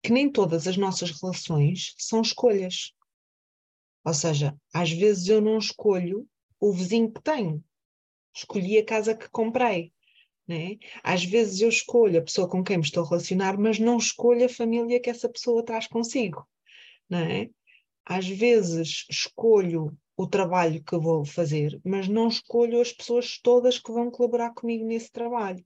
[0.03, 2.93] que nem todas as nossas relações são escolhas.
[4.05, 6.29] Ou seja, às vezes eu não escolho
[6.61, 7.65] o vizinho que tenho.
[8.35, 9.93] Escolhi a casa que comprei.
[10.47, 10.79] Né?
[11.03, 14.45] Às vezes eu escolho a pessoa com quem me estou a relacionar, mas não escolho
[14.45, 16.47] a família que essa pessoa traz consigo
[17.09, 17.51] não é?
[18.05, 23.93] Às vezes escolho o trabalho que vou fazer, mas não escolho as pessoas todas que
[23.93, 25.65] vão colaborar comigo nesse trabalho.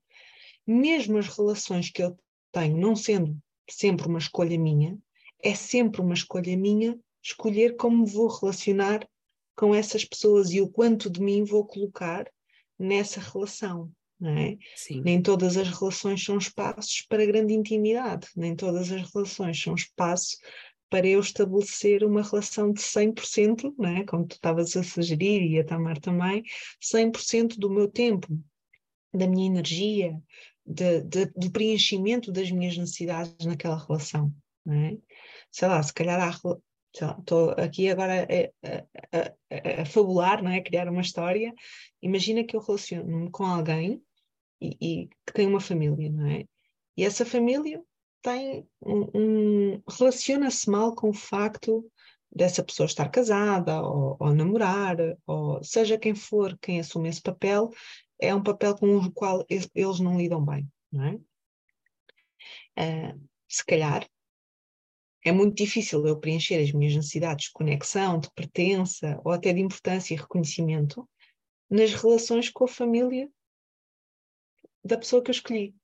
[0.67, 2.19] Mesmo as relações que eu
[2.51, 3.37] tenho, não sendo
[3.69, 4.99] sempre uma escolha minha,
[5.43, 9.07] é sempre uma escolha minha escolher como vou relacionar
[9.55, 12.27] com essas pessoas e o quanto de mim vou colocar
[12.79, 13.91] nessa relação.
[14.23, 14.59] É?
[15.03, 20.37] Nem todas as relações são espaços para grande intimidade, nem todas as relações são espaço
[20.91, 25.65] para eu estabelecer uma relação de 100%, né, como tu estavas a sugerir e a
[25.65, 26.43] Tamar também,
[26.83, 28.27] 100% do meu tempo,
[29.15, 30.21] da minha energia,
[30.67, 34.35] de, de, do preenchimento das minhas necessidades naquela relação.
[34.67, 34.99] Né?
[35.51, 36.31] Sei lá, se calhar há,
[36.93, 40.61] estou aqui agora a, a, a, a, fabular, não é?
[40.61, 41.55] criar uma história.
[42.03, 44.03] Imagina que eu relaciono-me com alguém
[44.61, 46.45] e, e, que tem uma família, não é?
[46.97, 47.83] E essa família
[48.23, 51.91] tem um, um relaciona-se mal com o facto
[52.31, 57.71] dessa pessoa estar casada ou, ou, namorar, ou seja quem for quem assume esse papel,
[58.21, 61.15] é um papel com o qual eles não lidam bem, não é?
[62.79, 64.09] Uh, se calhar
[65.25, 69.61] é muito difícil eu preencher as minhas necessidades de conexão, de pertença ou até de
[69.61, 71.09] importância e reconhecimento
[71.69, 73.29] nas relações com a família
[74.85, 75.75] da pessoa que eu escolhi.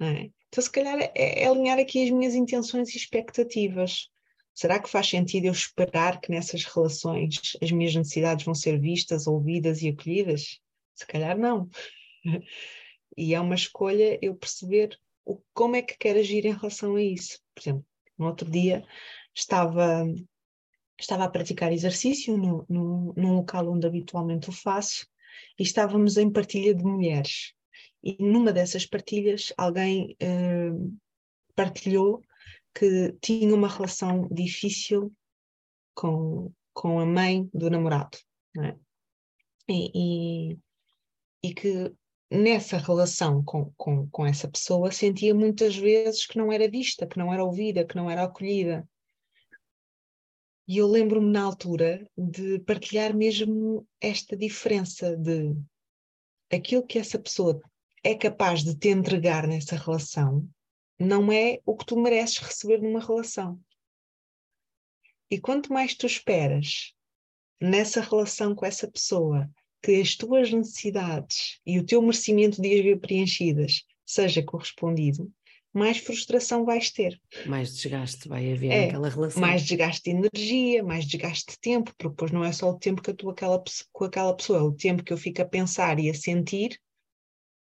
[0.00, 0.30] É?
[0.54, 4.08] Então, se calhar, é, é alinhar aqui as minhas intenções e expectativas.
[4.54, 9.26] Será que faz sentido eu esperar que nessas relações as minhas necessidades vão ser vistas,
[9.26, 10.60] ouvidas e acolhidas?
[10.94, 11.68] Se calhar não.
[13.16, 17.02] E é uma escolha eu perceber o, como é que quero agir em relação a
[17.02, 17.40] isso.
[17.54, 17.86] Por exemplo,
[18.18, 18.84] no outro dia
[19.32, 20.04] estava,
[20.98, 25.06] estava a praticar exercício no, no, num local onde habitualmente o faço
[25.56, 27.54] e estávamos em partilha de mulheres.
[28.04, 30.94] E numa dessas partilhas, alguém uh,
[31.56, 32.22] partilhou
[32.74, 35.10] que tinha uma relação difícil
[35.94, 38.18] com, com a mãe do namorado.
[38.60, 38.76] É?
[39.68, 40.58] E, e,
[41.42, 41.94] e, que
[42.30, 47.18] nessa relação com, com, com essa pessoa sentia muitas vezes que não era vista, que
[47.18, 48.86] não era ouvida, que não era acolhida.
[50.68, 55.54] E eu lembro-me na altura de partilhar mesmo esta diferença de
[56.50, 57.60] aquilo que essa pessoa
[58.04, 60.46] é capaz de te entregar nessa relação
[61.00, 63.58] não é o que tu mereces receber numa relação.
[65.30, 66.92] E quanto mais tu esperas
[67.60, 69.50] nessa relação com essa pessoa
[69.82, 75.32] que as tuas necessidades e o teu merecimento de as ver preenchidas seja correspondido,
[75.72, 77.20] mais frustração vais ter.
[77.46, 79.40] Mais desgaste vai haver é, naquela relação.
[79.40, 83.02] Mais desgaste de energia, mais desgaste de tempo, porque depois não é só o tempo
[83.02, 83.62] que eu estou aquela,
[83.92, 86.78] com aquela pessoa, é o tempo que eu fico a pensar e a sentir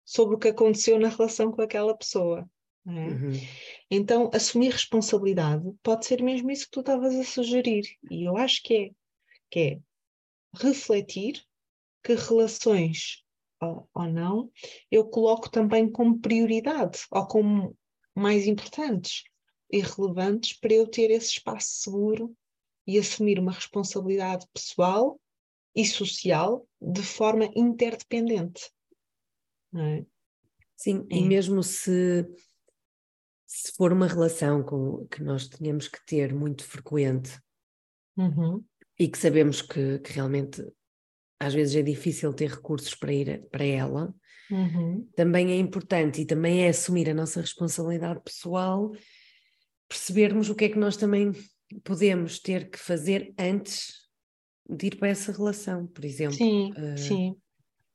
[0.04, 2.48] sobre o que aconteceu na relação com aquela pessoa.
[2.86, 2.90] É?
[2.90, 3.32] Uhum.
[3.90, 8.60] Então, assumir responsabilidade pode ser mesmo isso que tu estavas a sugerir, e eu acho
[8.62, 8.90] que é,
[9.48, 9.80] que é
[10.54, 11.44] refletir
[12.02, 13.22] que relações
[13.60, 14.50] ou, ou não
[14.90, 17.76] eu coloco também como prioridade ou como
[18.14, 19.22] mais importantes
[19.70, 22.36] e relevantes para eu ter esse espaço seguro
[22.86, 25.18] e assumir uma responsabilidade pessoal
[25.74, 28.70] e social de forma interdependente.
[29.74, 30.04] É?
[30.76, 31.16] Sim, é.
[31.16, 32.26] e mesmo se,
[33.46, 37.38] se for uma relação com, que nós tenhamos que ter muito frequente
[38.16, 38.64] uhum.
[38.98, 40.60] e que sabemos que, que, realmente
[41.38, 44.14] às vezes é difícil ter recursos para ir para ela,
[44.50, 45.08] uhum.
[45.16, 48.92] também é importante e também é assumir a nossa responsabilidade pessoal,
[49.88, 51.32] percebermos o que é que nós também
[51.82, 54.02] podemos ter que fazer antes
[54.68, 56.36] de ir para essa relação, por exemplo.
[56.36, 57.36] Sim, uh, sim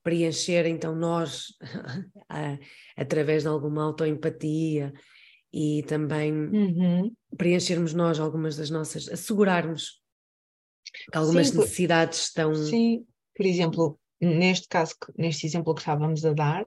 [0.08, 1.48] preencher então nós
[2.96, 4.94] através de alguma autoempatia
[5.52, 7.12] e também uhum.
[7.36, 10.02] preenchermos nós algumas das nossas, assegurarmos
[11.14, 12.56] algumas sim, necessidades estão.
[12.56, 16.64] Sim, por exemplo, neste caso, neste exemplo que estávamos a dar,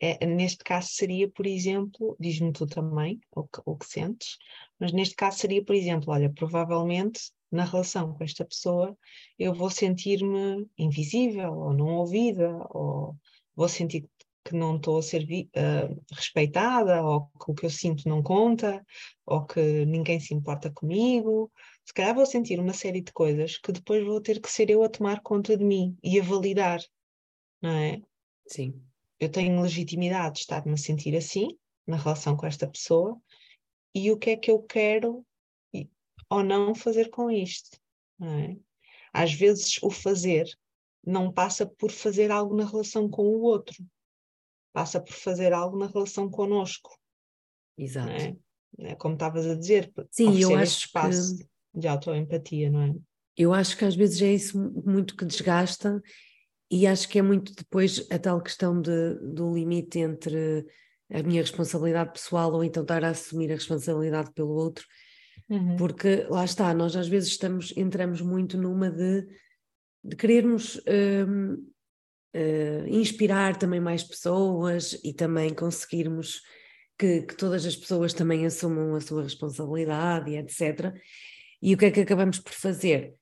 [0.00, 4.38] é, neste caso seria, por exemplo, diz-me tu também o que, o que sentes,
[4.80, 8.96] mas neste caso seria, por exemplo, olha, provavelmente na relação com esta pessoa
[9.38, 13.16] eu vou sentir-me invisível ou não ouvida, ou
[13.54, 14.08] vou sentir
[14.44, 18.84] que não estou a ser uh, respeitada, ou que o que eu sinto não conta,
[19.24, 21.50] ou que ninguém se importa comigo.
[21.84, 24.82] Se calhar vou sentir uma série de coisas que depois vou ter que ser eu
[24.82, 26.80] a tomar conta de mim e a validar,
[27.60, 28.00] não é?
[28.46, 28.82] Sim.
[29.20, 33.16] Eu tenho legitimidade de estar-me a sentir assim, na relação com esta pessoa,
[33.94, 35.24] e o que é que eu quero
[36.32, 37.78] ou não fazer com isto,
[38.22, 38.56] é?
[39.12, 40.46] Às vezes o fazer
[41.04, 43.76] não passa por fazer algo na relação com o outro,
[44.72, 46.98] passa por fazer algo na relação connosco.
[47.76, 48.10] Exato.
[48.10, 48.36] É?
[48.78, 48.94] é?
[48.94, 51.46] Como estavas a dizer, Sim, eu acho espaço que...
[51.74, 52.94] de autoempatia, não é?
[53.36, 56.02] Eu acho que às vezes é isso muito que desgasta
[56.70, 60.64] e acho que é muito depois a tal questão de, do limite entre
[61.10, 64.86] a minha responsabilidade pessoal ou então estar a assumir a responsabilidade pelo outro,
[65.52, 65.76] uhum.
[65.76, 69.26] porque lá está, nós às vezes estamos, entramos muito numa de,
[70.02, 71.72] de querermos uh,
[72.88, 76.40] inspirar também mais pessoas e também conseguirmos
[76.98, 80.94] que, que, todas as pessoas também assumam a sua responsabilidade e etc.
[81.60, 83.14] E o que é que acabamos por fazer?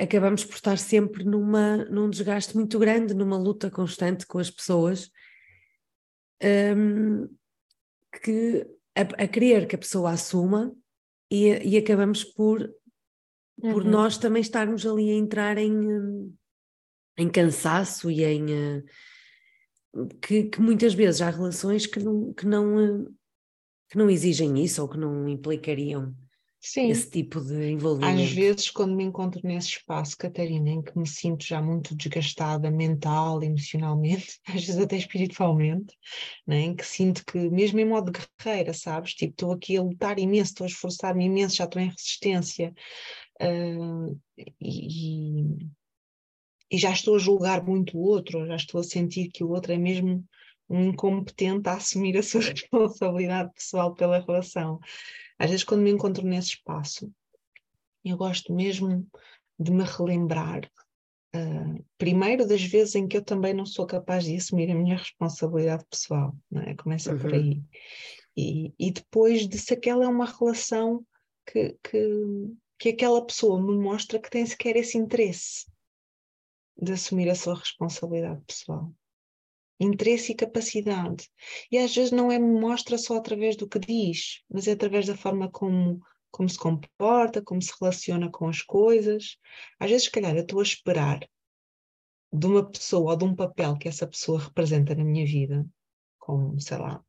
[0.00, 5.10] Acabamos por estar sempre numa, num desgaste muito grande, numa luta constante com as pessoas,
[6.76, 7.28] um,
[8.22, 10.72] que, a, a, querer que a pessoa assuma
[11.30, 12.62] e, e acabamos por,
[13.62, 13.72] uhum.
[13.72, 16.34] por nós também estarmos ali a entrar em,
[17.16, 23.02] em cansaço e em uh, que, que, muitas vezes há relações que não, que, não,
[23.02, 23.14] uh,
[23.88, 26.14] que não exigem isso ou que não implicariam
[26.60, 26.90] Sim.
[26.90, 28.20] esse tipo de envolvimento.
[28.20, 32.70] Às vezes, quando me encontro nesse espaço, Catarina, em que me sinto já muito desgastada
[32.70, 35.96] mental, emocionalmente, às vezes até espiritualmente,
[36.46, 36.60] né?
[36.60, 39.14] em que sinto que, mesmo em modo guerreira, sabes?
[39.14, 42.74] Tipo, estou aqui a lutar imenso, estou a esforçar-me imenso, já estou em resistência.
[43.40, 44.20] Uh,
[44.60, 45.56] e,
[46.70, 49.72] e já estou a julgar muito o outro, já estou a sentir que o outro
[49.72, 50.22] é mesmo
[50.68, 54.78] um incompetente a assumir a sua responsabilidade pessoal pela relação.
[55.40, 57.10] Às vezes, quando me encontro nesse espaço,
[58.04, 59.08] eu gosto mesmo
[59.58, 60.70] de me relembrar,
[61.34, 64.98] uh, primeiro, das vezes em que eu também não sou capaz de assumir a minha
[64.98, 66.74] responsabilidade pessoal, não é?
[66.74, 67.18] Começa uhum.
[67.18, 67.62] por aí.
[68.36, 71.06] E, e depois de se aquela é uma relação
[71.50, 75.64] que, que, que aquela pessoa me mostra que tem sequer esse interesse
[76.76, 78.92] de assumir a sua responsabilidade pessoal.
[79.80, 81.28] Interesse e capacidade.
[81.72, 85.16] E às vezes não é mostra só através do que diz, mas é através da
[85.16, 89.38] forma como, como se comporta, como se relaciona com as coisas.
[89.78, 91.20] Às vezes, se calhar, eu estou a esperar
[92.32, 95.66] de uma pessoa ou de um papel que essa pessoa representa na minha vida,
[96.18, 97.02] como, sei lá,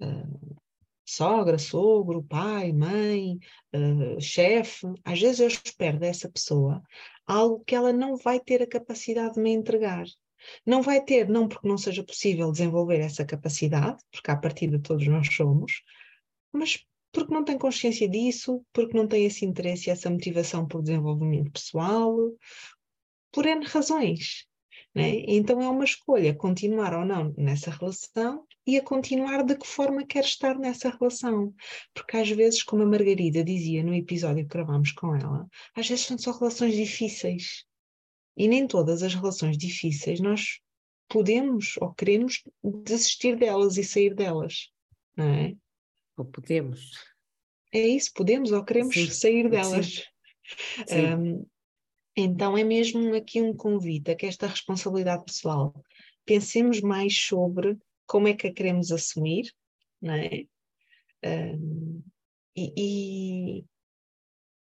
[0.00, 0.56] uh,
[1.04, 3.38] sogra, sogro, pai, mãe,
[3.74, 4.86] uh, chefe.
[5.04, 6.82] Às vezes eu espero dessa pessoa
[7.26, 10.04] algo que ela não vai ter a capacidade de me entregar.
[10.66, 15.06] Não vai ter, não porque não seja possível desenvolver essa capacidade, porque à partida todos
[15.06, 15.82] nós somos,
[16.52, 20.82] mas porque não tem consciência disso, porque não tem esse interesse e essa motivação por
[20.82, 22.16] desenvolvimento pessoal,
[23.30, 24.46] por N razões.
[24.94, 25.24] Né?
[25.26, 30.04] Então é uma escolha continuar ou não nessa relação e a continuar de que forma
[30.06, 31.54] quer estar nessa relação.
[31.94, 36.04] Porque às vezes, como a Margarida dizia no episódio que gravámos com ela, às vezes
[36.04, 37.64] são só relações difíceis.
[38.36, 40.60] E nem todas as relações difíceis nós
[41.08, 44.70] podemos ou queremos desistir delas e sair delas,
[45.16, 45.54] não é?
[46.16, 46.90] Ou podemos.
[47.72, 49.10] É isso, podemos ou queremos Sim.
[49.10, 49.94] sair delas.
[49.94, 50.02] Sim.
[50.86, 51.14] Sim.
[51.14, 51.46] Um,
[52.16, 55.74] então é mesmo aqui um convite a que esta responsabilidade pessoal
[56.26, 59.50] pensemos mais sobre como é que a queremos assumir,
[60.00, 60.44] não é?
[61.24, 62.02] Um,
[62.54, 63.64] e, e,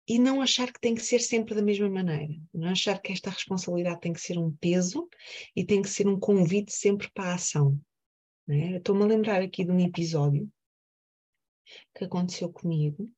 [0.08, 3.30] e, não achar que tem que ser sempre da mesma maneira, não achar que esta
[3.30, 5.08] responsabilidade tem que ser um peso
[5.56, 7.80] e tem que ser um convite sempre para a ação.
[8.50, 8.78] É?
[8.78, 10.50] Estou-me a lembrar aqui de um episódio
[11.96, 13.10] que aconteceu comigo,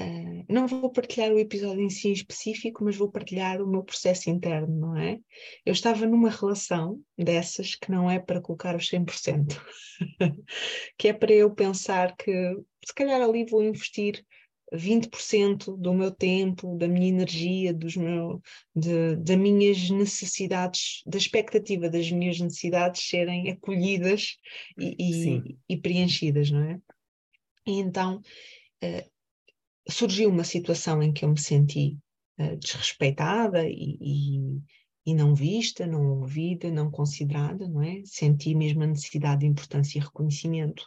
[0.00, 3.82] Uh, não vou partilhar o episódio em si em específico, mas vou partilhar o meu
[3.82, 5.20] processo interno, não é?
[5.66, 9.60] Eu estava numa relação dessas que não é para colocar os 100%,
[10.96, 12.32] que é para eu pensar que
[12.84, 14.24] se calhar ali vou investir
[14.72, 18.40] 20% do meu tempo, da minha energia, dos meu,
[18.74, 24.36] de, das minhas necessidades, da expectativa das minhas necessidades serem acolhidas
[24.78, 26.80] e, e, e preenchidas, não é?
[27.66, 28.20] E então
[28.82, 29.10] uh,
[29.90, 31.98] surgiu uma situação em que eu me senti
[32.38, 34.62] uh, desrespeitada e, e,
[35.06, 38.02] e, não vista, não ouvida, não considerada, não é?
[38.04, 40.84] Senti mesmo a necessidade de importância e reconhecimento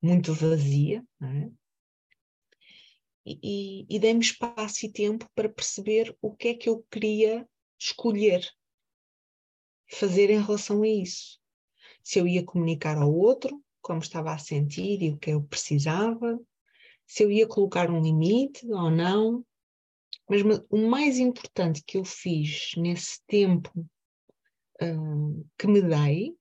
[0.00, 1.50] muito vazia, não é?
[3.42, 7.48] E, e dei-me espaço e tempo para perceber o que é que eu queria
[7.78, 8.48] escolher
[9.90, 11.38] fazer em relação a isso.
[12.02, 16.38] Se eu ia comunicar ao outro como estava a sentir e o que eu precisava,
[17.06, 19.44] se eu ia colocar um limite ou não.
[20.28, 23.70] Mas o mais importante que eu fiz nesse tempo
[24.82, 26.36] uh, que me dei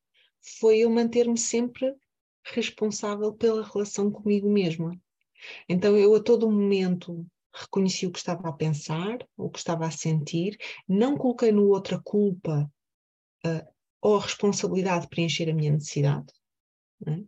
[0.59, 1.95] foi eu manter-me sempre
[2.43, 4.91] responsável pela relação comigo mesma.
[5.67, 9.91] Então eu a todo momento reconheci o que estava a pensar, o que estava a
[9.91, 10.57] sentir,
[10.88, 12.69] não coloquei no outro a culpa
[13.45, 13.67] uh,
[14.01, 16.31] ou a responsabilidade de preencher a minha necessidade.
[16.99, 17.23] Né?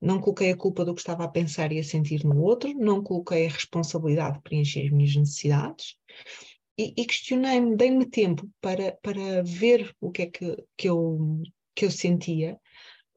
[0.00, 3.02] Não coloquei a culpa do que estava a pensar e a sentir no outro, não
[3.02, 5.96] coloquei a responsabilidade de preencher as minhas necessidades
[6.96, 11.42] e, questionei-me, dei-me tempo para, para ver o que é que, que, eu,
[11.74, 12.58] que eu sentia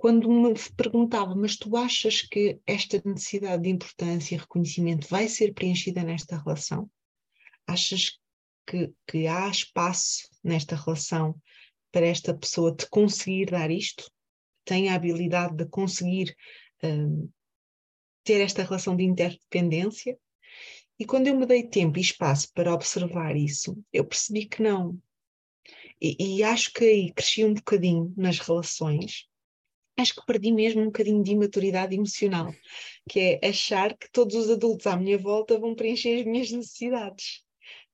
[0.03, 5.53] quando me perguntava, mas tu achas que esta necessidade de importância e reconhecimento vai ser
[5.53, 6.91] preenchida nesta relação?
[7.65, 8.19] Achas
[8.67, 11.41] que, que há espaço nesta relação
[11.89, 14.11] para esta pessoa te conseguir dar isto?
[14.65, 16.35] Tem a habilidade de conseguir
[16.83, 17.29] um,
[18.25, 20.19] ter esta relação de interdependência?
[20.99, 25.01] E quando eu me dei tempo e espaço para observar isso, eu percebi que não.
[26.01, 29.29] E, e acho que aí cresci um bocadinho nas relações,
[29.97, 32.53] acho que perdi mesmo um bocadinho de imaturidade emocional,
[33.09, 37.43] que é achar que todos os adultos à minha volta vão preencher as minhas necessidades.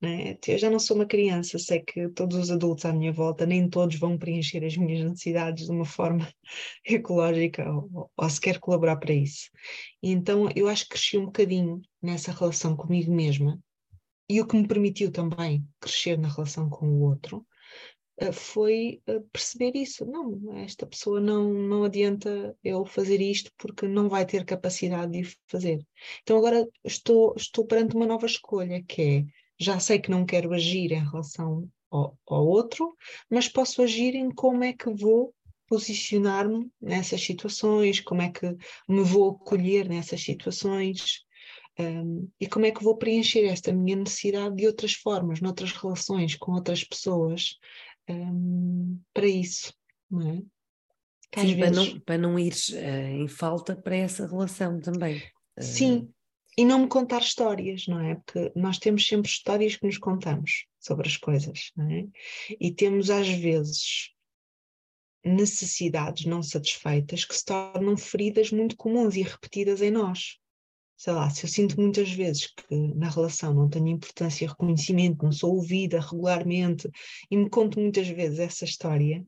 [0.02, 0.38] Né?
[0.48, 3.70] Eu já não sou uma criança, sei que todos os adultos à minha volta, nem
[3.70, 6.28] todos vão preencher as minhas necessidades de uma forma
[6.86, 9.50] ecológica ou, ou sequer colaborar para isso.
[10.02, 13.60] E então eu acho que cresci um bocadinho nessa relação comigo mesma
[14.30, 17.46] e o que me permitiu também crescer na relação com o outro
[18.34, 19.02] foi
[19.32, 20.06] perceber isso.
[20.06, 25.38] Não, esta pessoa não, não adianta eu fazer isto porque não vai ter capacidade de
[25.48, 25.86] fazer.
[26.22, 29.26] Então agora estou, estou perante uma nova escolha que é
[29.60, 32.96] já sei que não quero agir em relação ao, ao outro,
[33.30, 35.34] mas posso agir em como é que vou
[35.68, 38.48] posicionar-me nessas situações, como é que
[38.88, 41.26] me vou acolher nessas situações
[41.80, 46.36] um, e como é que vou preencher esta minha necessidade de outras formas, noutras relações
[46.36, 47.56] com outras pessoas,
[48.14, 49.74] um, para isso,
[50.10, 50.42] não é?
[51.42, 55.22] Sim, para, não, para não ir uh, em falta para essa relação também.
[55.60, 56.12] Sim,
[56.58, 58.16] e não me contar histórias, não é?
[58.16, 62.08] Porque nós temos sempre histórias que nos contamos sobre as coisas, não é?
[62.60, 64.10] E temos às vezes
[65.24, 70.39] necessidades não satisfeitas que se tornam feridas muito comuns e repetidas em nós.
[71.00, 75.24] Sei lá, se eu sinto muitas vezes que na relação não tenho importância e reconhecimento,
[75.24, 76.90] não sou ouvida regularmente
[77.32, 79.26] e me conto muitas vezes essa história,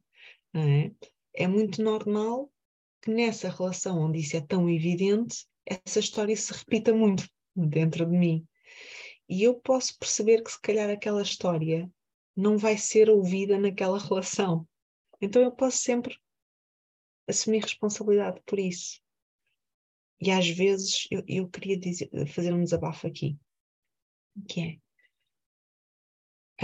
[0.54, 0.92] é?
[1.34, 2.52] É muito normal
[3.02, 8.18] que nessa relação onde isso é tão evidente, essa história se repita muito dentro de
[8.18, 8.46] mim.
[9.30, 11.90] E eu posso perceber que se calhar aquela história
[12.36, 14.68] não vai ser ouvida naquela relação.
[15.22, 16.18] Então eu posso sempre
[17.30, 19.01] assumir responsabilidade por isso.
[20.22, 23.38] E às vezes eu, eu queria dizer, fazer um desabafo aqui,
[24.48, 24.80] que é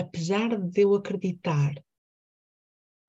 [0.01, 1.73] apesar de eu acreditar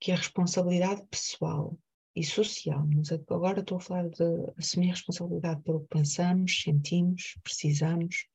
[0.00, 1.78] que a responsabilidade pessoal
[2.14, 2.86] e social.
[2.86, 4.24] Mas agora estou a falar de
[4.56, 8.26] assumir responsabilidade pelo que pensamos, sentimos, precisamos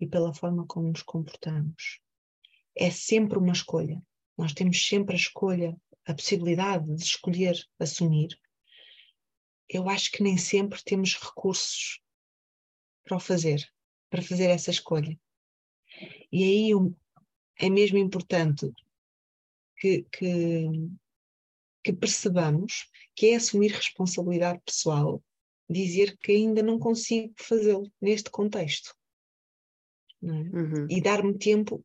[0.00, 2.00] e pela forma como nos comportamos.
[2.76, 4.02] É sempre uma escolha.
[4.36, 8.36] Nós temos sempre a escolha, a possibilidade de escolher assumir.
[9.72, 12.00] Eu acho que nem sempre temos recursos
[13.04, 13.66] para o fazer,
[14.10, 15.18] para fazer essa escolha.
[16.30, 16.70] E aí
[17.58, 18.70] é mesmo importante
[19.78, 20.68] que, que
[21.82, 25.22] que percebamos que é assumir responsabilidade pessoal,
[25.68, 28.94] dizer que ainda não consigo fazê-lo neste contexto.
[30.22, 30.26] É?
[30.26, 30.86] Uhum.
[30.88, 31.84] E dar-me tempo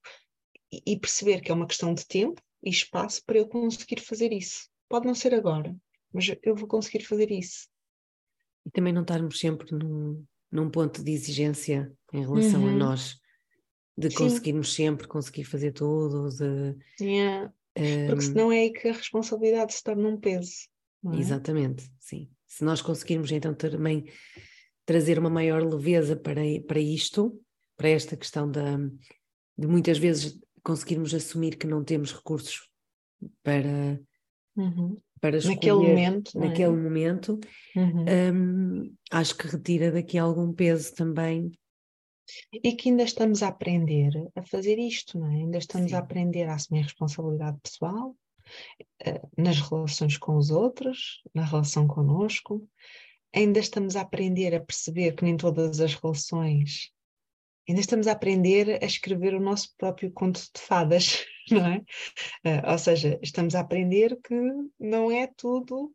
[0.72, 4.70] e perceber que é uma questão de tempo e espaço para eu conseguir fazer isso.
[4.88, 5.76] Pode não ser agora,
[6.14, 7.68] mas eu vou conseguir fazer isso.
[8.68, 12.70] E também não estarmos sempre num, num ponto de exigência em relação uhum.
[12.70, 13.18] a nós,
[13.98, 14.18] de Sim.
[14.18, 17.54] conseguirmos sempre conseguir fazer tudo, de yeah.
[18.08, 20.68] Porque senão é aí que a responsabilidade se torna um peso.
[21.14, 21.18] É?
[21.18, 22.30] Exatamente, sim.
[22.46, 24.06] Se nós conseguirmos então também
[24.86, 27.40] trazer uma maior leveza para, para isto,
[27.78, 28.78] para esta questão da,
[29.58, 32.70] de muitas vezes conseguirmos assumir que não temos recursos
[33.44, 34.02] para,
[34.58, 34.98] uhum.
[35.22, 36.40] para escolher naquele momento, é?
[36.40, 36.82] naquele é?
[36.82, 37.40] momento
[37.76, 38.06] uhum.
[38.34, 41.52] um, acho que retira daqui algum peso também
[42.52, 45.36] E que ainda estamos a aprender a fazer isto, não é?
[45.36, 45.96] Ainda estamos Sim.
[45.96, 48.16] a aprender a assumir responsabilidade pessoal,
[49.00, 52.68] eh, nas relações com os outros, na relação connosco.
[53.34, 56.92] Ainda estamos a aprender a perceber que nem todas as relações.
[57.68, 61.78] Ainda estamos a aprender a escrever o nosso próprio conto de fadas, não é?
[62.46, 64.36] Uh, ou seja, estamos a aprender que
[64.80, 65.94] não é tudo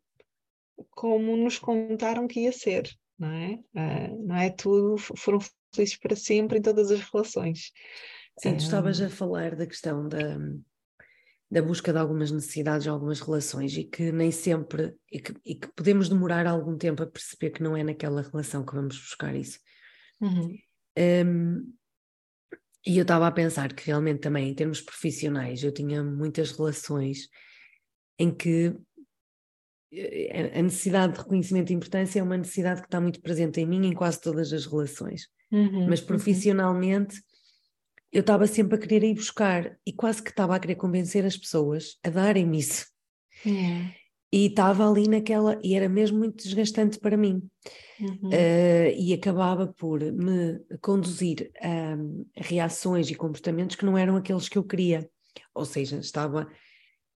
[0.91, 3.59] como nos contaram que ia ser, não é?
[3.75, 5.39] Uh, não é tudo, foram
[5.75, 7.73] felizes para sempre em todas as relações.
[8.39, 10.39] Sim, tu estavas a falar da questão da,
[11.51, 15.55] da busca de algumas necessidades, de algumas relações e que nem sempre, e que, e
[15.55, 19.35] que, podemos demorar algum tempo a perceber que não é naquela relação que vamos buscar
[19.35, 19.59] isso.
[20.21, 20.57] Uhum.
[20.99, 21.75] Um,
[22.85, 27.29] e eu estava a pensar que realmente também em termos profissionais eu tinha muitas relações
[28.19, 28.75] em que
[29.93, 33.67] eh, a necessidade de reconhecimento e importância é uma necessidade que está muito presente em
[33.67, 35.29] mim em quase todas as relações.
[35.51, 36.07] Uhum, Mas uhum.
[36.07, 37.23] profissionalmente uhum.
[38.13, 41.37] eu estava sempre a querer ir buscar e quase que estava a querer convencer as
[41.37, 42.87] pessoas a darem-me isso.
[43.45, 43.95] Yeah.
[44.33, 47.43] E estava ali naquela, e era mesmo muito desgastante para mim.
[48.01, 48.31] Uhum.
[48.31, 51.95] Uh, e acabava por me conduzir a,
[52.41, 55.09] a reações e comportamentos que não eram aqueles que eu queria.
[55.55, 56.49] Ou seja, estava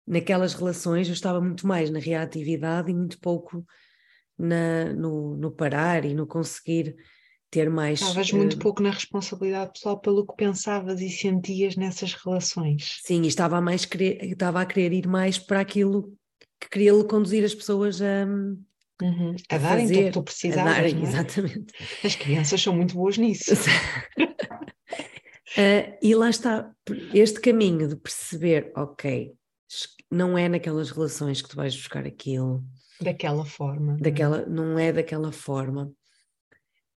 [0.07, 3.65] naquelas relações, eu estava muito mais na reatividade e muito pouco
[4.39, 6.95] na, no, no parar e no conseguir
[7.51, 8.01] ter mais.
[8.01, 8.37] Estavas uh...
[8.37, 13.01] muito pouco na responsabilidade pessoal pelo que pensavas e sentias nessas relações.
[13.03, 16.13] Sim, e estava a, mais querer, estava a querer ir mais para aquilo
[16.61, 18.27] que queria conduzir as pessoas a.
[19.03, 19.37] Uhum.
[19.51, 20.73] A, a darem fazer, tudo que tu precisavas.
[20.73, 21.03] A darem, é?
[21.03, 21.75] exatamente.
[22.03, 23.53] As crianças são muito boas nisso.
[23.53, 24.27] uh,
[26.01, 26.73] e lá está,
[27.13, 29.35] este caminho de perceber, ok,
[30.11, 32.65] não é naquelas relações que tu vais buscar aquilo.
[32.99, 33.99] Daquela forma.
[34.01, 34.67] Daquela, não, é?
[34.67, 35.93] não é daquela forma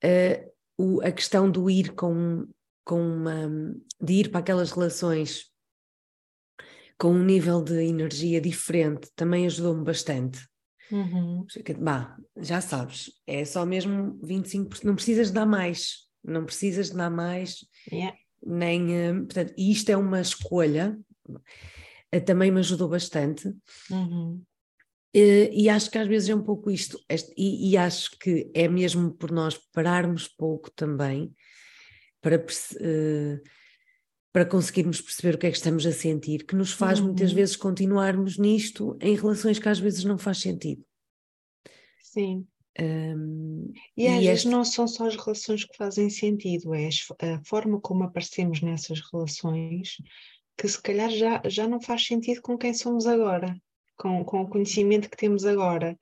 [0.03, 2.47] uh, o, a questão do ir com,
[2.85, 3.49] com uma,
[4.01, 5.45] de ir para aquelas relações
[6.99, 10.45] com um nível de energia diferente também ajudou-me bastante.
[10.91, 11.45] Uhum.
[11.79, 16.97] Bah, já sabes, é só mesmo 25%, não precisas de dar mais, não precisas de
[16.97, 18.17] dar mais, yeah.
[18.45, 23.47] nem, uh, portanto, e isto é uma escolha, uh, também me ajudou bastante.
[23.89, 24.43] Uhum.
[25.15, 28.51] Uh, e acho que às vezes é um pouco isto, este, e, e, acho que
[28.53, 31.33] é mesmo por nós pararmos pouco também
[32.21, 33.41] para, uh,
[34.31, 37.07] para conseguirmos perceber o que é que estamos a sentir, que nos faz uhum.
[37.07, 40.83] muitas vezes continuarmos nisto em relações que às vezes não faz sentido.
[42.01, 42.45] Sim.
[42.79, 44.47] Um, e às e vezes este...
[44.49, 49.97] não são só as relações que fazem sentido, é a forma como aparecemos nessas relações
[50.57, 53.59] que se calhar já, já não faz sentido com quem somos agora
[53.99, 55.99] com, com o conhecimento que temos agora.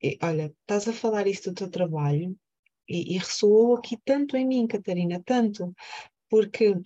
[0.00, 2.36] E, olha, estás a falar isso do teu trabalho
[2.88, 5.74] e, e ressoou aqui tanto em mim, Catarina, tanto,
[6.28, 6.76] porque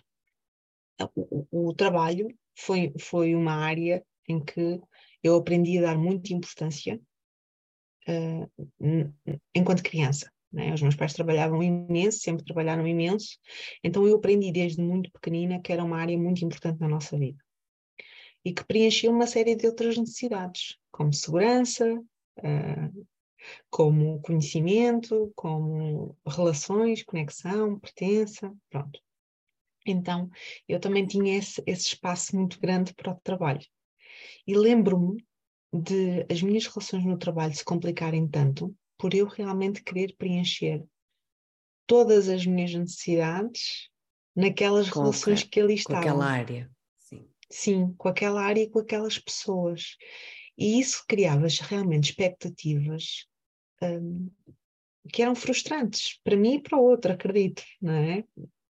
[1.15, 4.81] o, o, trabalho foi, foi uma área em que
[5.23, 7.01] eu aprendi a dar muita importância
[8.09, 8.51] uh,
[9.55, 10.31] enquanto criança.
[10.53, 10.73] Né?
[10.73, 13.39] Os meus pais trabalhavam imenso, sempre trabalharam imenso,
[13.83, 17.39] então eu aprendi desde muito pequenina que era uma área muito importante na nossa vida
[18.45, 23.07] e que preenchia uma série de outras necessidades, como segurança, uh,
[23.69, 29.01] como conhecimento, como relações, conexão, pertença, pronto.
[29.87, 30.31] Então,
[30.69, 33.65] eu também tinha esse, esse espaço muito grande para o trabalho.
[34.47, 35.25] E lembro-me
[35.73, 40.83] de as minhas relações no trabalho se complicarem tanto por eu realmente querer preencher
[41.87, 43.89] todas as minhas necessidades
[44.35, 46.03] naquelas com relações que, que ali estavam.
[46.03, 46.71] Com aquela área.
[47.51, 49.97] Sim, com aquela área e com aquelas pessoas.
[50.59, 53.27] E isso criava realmente expectativas
[53.83, 54.31] um,
[55.13, 58.25] que eram frustrantes para mim e para o outro, acredito, não é?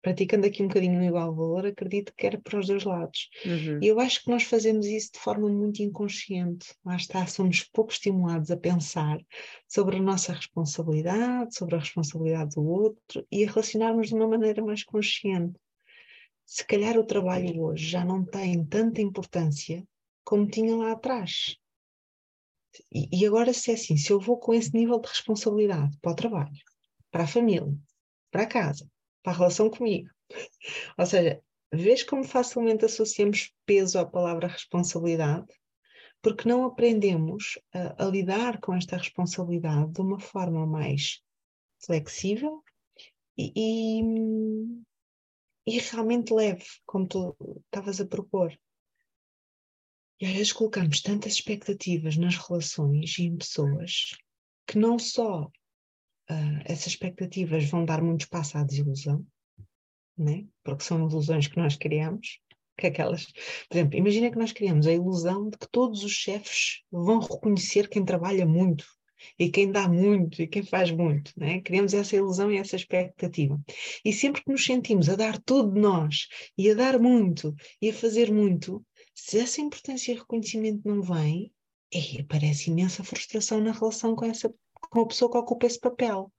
[0.01, 3.29] Praticando aqui um bocadinho no igual valor, acredito que era para os dois lados.
[3.45, 3.79] Uhum.
[3.81, 6.73] E eu acho que nós fazemos isso de forma muito inconsciente.
[6.83, 9.19] Lá está, somos pouco estimulados a pensar
[9.67, 14.63] sobre a nossa responsabilidade, sobre a responsabilidade do outro e a relacionarmos de uma maneira
[14.63, 15.59] mais consciente
[16.51, 19.87] se calhar o trabalho hoje já não tem tanta importância
[20.21, 21.55] como tinha lá atrás.
[22.93, 26.11] E, e agora, se é assim, se eu vou com esse nível de responsabilidade para
[26.11, 26.61] o trabalho,
[27.09, 27.73] para a família,
[28.29, 28.85] para a casa,
[29.23, 30.09] para a relação comigo,
[30.97, 31.41] ou seja,
[31.73, 35.47] vês como facilmente associamos peso à palavra responsabilidade?
[36.21, 41.21] Porque não aprendemos a, a lidar com esta responsabilidade de uma forma mais
[41.83, 42.63] flexível
[43.37, 44.03] e, e,
[45.65, 48.55] e realmente leve, como tu estavas a propor.
[50.19, 54.11] E às vezes colocamos tantas expectativas nas relações e em pessoas
[54.67, 55.49] que não só
[56.31, 59.25] uh, essas expectativas vão dar muito espaço à desilusão,
[60.17, 60.45] né?
[60.63, 62.39] porque são ilusões que nós criamos,
[62.77, 66.81] que aquelas, por exemplo, imagina que nós criamos a ilusão de que todos os chefes
[66.91, 68.85] vão reconhecer quem trabalha muito
[69.37, 71.61] e quem dá muito e quem faz muito, né?
[71.61, 73.59] criamos essa ilusão e essa expectativa.
[74.03, 76.27] E sempre que nos sentimos a dar tudo de nós
[76.57, 81.51] e a dar muito e a fazer muito, se essa importância e reconhecimento não vem,
[81.93, 84.51] é, aparece imensa frustração na relação com essa
[84.91, 86.31] com a pessoa que ocupa esse papel.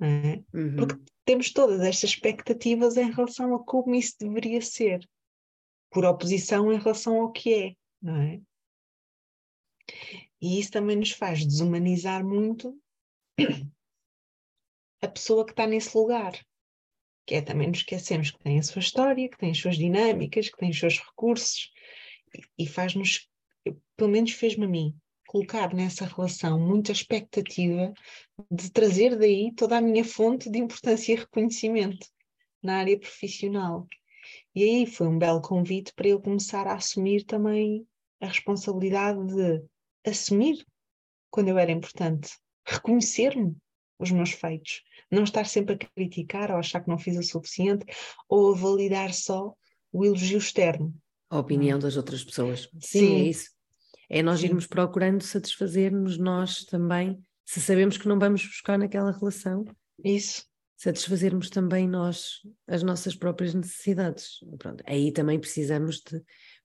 [0.00, 0.42] É?
[0.56, 0.76] Uhum.
[0.76, 5.06] Porque temos todas estas expectativas em relação a como isso deveria ser,
[5.90, 8.40] por oposição em relação ao que é, não é?
[10.40, 12.78] E isso também nos faz desumanizar muito
[15.02, 16.32] a pessoa que está nesse lugar.
[17.26, 20.48] Que é também nos esquecemos que tem a sua história, que tem as suas dinâmicas,
[20.48, 21.72] que tem os seus recursos,
[22.58, 23.30] e faz-nos,
[23.96, 24.94] pelo menos fez-me a mim,
[25.34, 27.92] colocar nessa relação muita expectativa
[28.48, 32.06] de trazer daí toda a minha fonte de importância e reconhecimento
[32.62, 33.88] na área profissional.
[34.54, 37.84] E aí foi um belo convite para eu começar a assumir também
[38.20, 39.64] a responsabilidade de
[40.06, 40.64] assumir
[41.32, 42.30] quando eu era importante,
[42.64, 43.56] reconhecer-me
[43.98, 47.84] os meus feitos, não estar sempre a criticar ou achar que não fiz o suficiente
[48.28, 49.52] ou a validar só
[49.92, 50.94] o elogio externo.
[51.28, 52.68] A opinião das outras pessoas.
[52.78, 53.14] Sim, Sim.
[53.16, 53.53] é isso.
[54.14, 59.64] É nós irmos procurando satisfazer-nos nós também, se sabemos que não vamos buscar naquela relação.
[60.04, 60.46] Isso.
[60.76, 64.38] Satisfazermos também nós as nossas próprias necessidades.
[64.56, 66.22] Pronto, aí também precisamos de.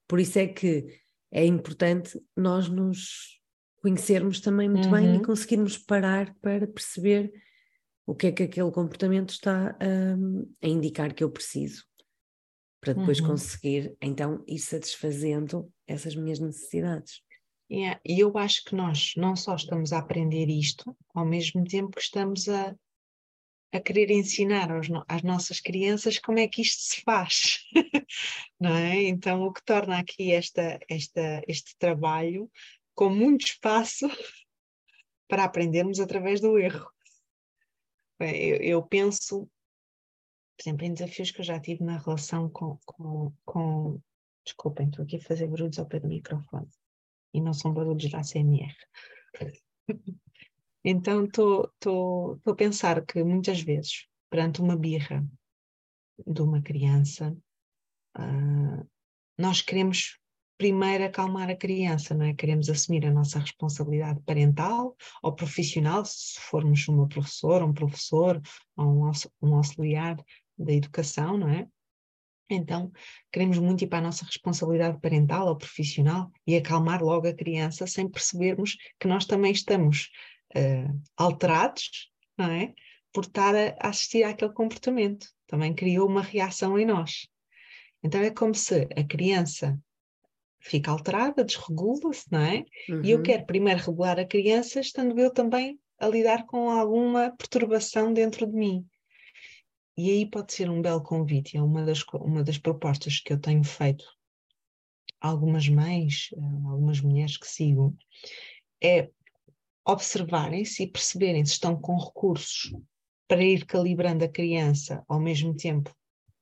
[0.07, 0.85] Por isso é que
[1.31, 3.41] é importante nós nos
[3.81, 4.91] conhecermos também muito uhum.
[4.91, 5.23] bem e uhum.
[5.23, 7.33] conseguirmos parar para perceber
[8.05, 11.83] o que é que aquele comportamento está um, a indicar que eu preciso
[12.79, 13.29] para depois uhum.
[13.29, 17.27] conseguir então ir satisfazendo essas minhas necessidades.
[17.71, 18.01] Yeah.
[18.03, 22.01] E eu acho que nós não só estamos a aprender isto, ao mesmo tempo que
[22.01, 22.75] estamos a,
[23.71, 27.63] a querer ensinar aos, às nossas crianças como é que isto se faz,
[28.59, 29.03] não é?
[29.03, 32.49] Então, o que torna aqui esta, esta, este trabalho
[32.95, 34.07] com muito espaço
[35.29, 36.89] para aprendermos através do erro.
[38.19, 39.47] Eu, eu penso,
[40.57, 44.01] por exemplo, em desafios que eu já tive na relação com, com, com
[44.43, 46.67] desculpem, estou aqui a fazer barulhos ao pé do microfone
[47.33, 48.75] e não são barulhos da ACMR.
[50.83, 55.25] então estou a pensar que muitas vezes, perante uma birra
[56.25, 57.35] de uma criança,
[58.17, 58.89] uh,
[59.37, 60.19] nós queremos
[60.59, 62.33] primeiro acalmar a criança, não é?
[62.33, 68.41] Queremos assumir a nossa responsabilidade parental ou profissional, se formos uma professora, um professor
[68.75, 69.11] ou um,
[69.41, 70.17] um auxiliar
[70.57, 71.65] da educação, não é?
[72.49, 72.91] Então,
[73.31, 77.85] queremos muito ir para a nossa responsabilidade parental ou profissional e acalmar logo a criança
[77.85, 80.09] sem percebermos que nós também estamos
[80.55, 82.73] uh, alterados, não é?
[83.13, 85.27] Por estar a assistir àquele comportamento.
[85.45, 87.27] Também criou uma reação em nós.
[88.03, 89.79] Então, é como se a criança
[90.59, 92.65] fica alterada, desregula-se, não é?
[92.89, 93.03] Uhum.
[93.03, 93.23] E eu uhum.
[93.23, 98.55] quero primeiro regular a criança, estando eu também a lidar com alguma perturbação dentro de
[98.55, 98.85] mim.
[100.01, 103.37] E aí pode ser um belo convite, é uma das, uma das propostas que eu
[103.37, 104.05] tenho feito
[105.19, 107.93] a algumas mães, a algumas mulheres que sigo,
[108.81, 109.09] é
[109.85, 112.73] observarem-se e perceberem se estão com recursos
[113.27, 115.93] para ir calibrando a criança ao mesmo tempo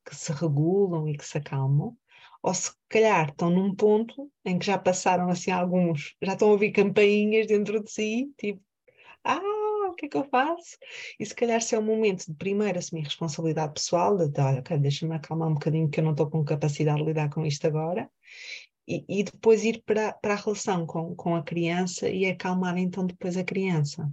[0.08, 1.98] que se regulam e que se acalmam,
[2.40, 6.52] ou se calhar estão num ponto em que já passaram assim alguns, já estão a
[6.52, 8.62] ouvir campainhas dentro de si, tipo,
[9.24, 9.57] ah,
[9.98, 10.78] que é que eu faço?
[11.18, 14.60] E se calhar se é o momento de primeiro assumir responsabilidade pessoal, de, de olha,
[14.60, 17.66] okay, deixa-me acalmar um bocadinho que eu não estou com capacidade de lidar com isto
[17.66, 18.08] agora,
[18.86, 23.06] e, e depois ir para, para a relação com, com a criança e acalmar então
[23.06, 24.10] depois a criança.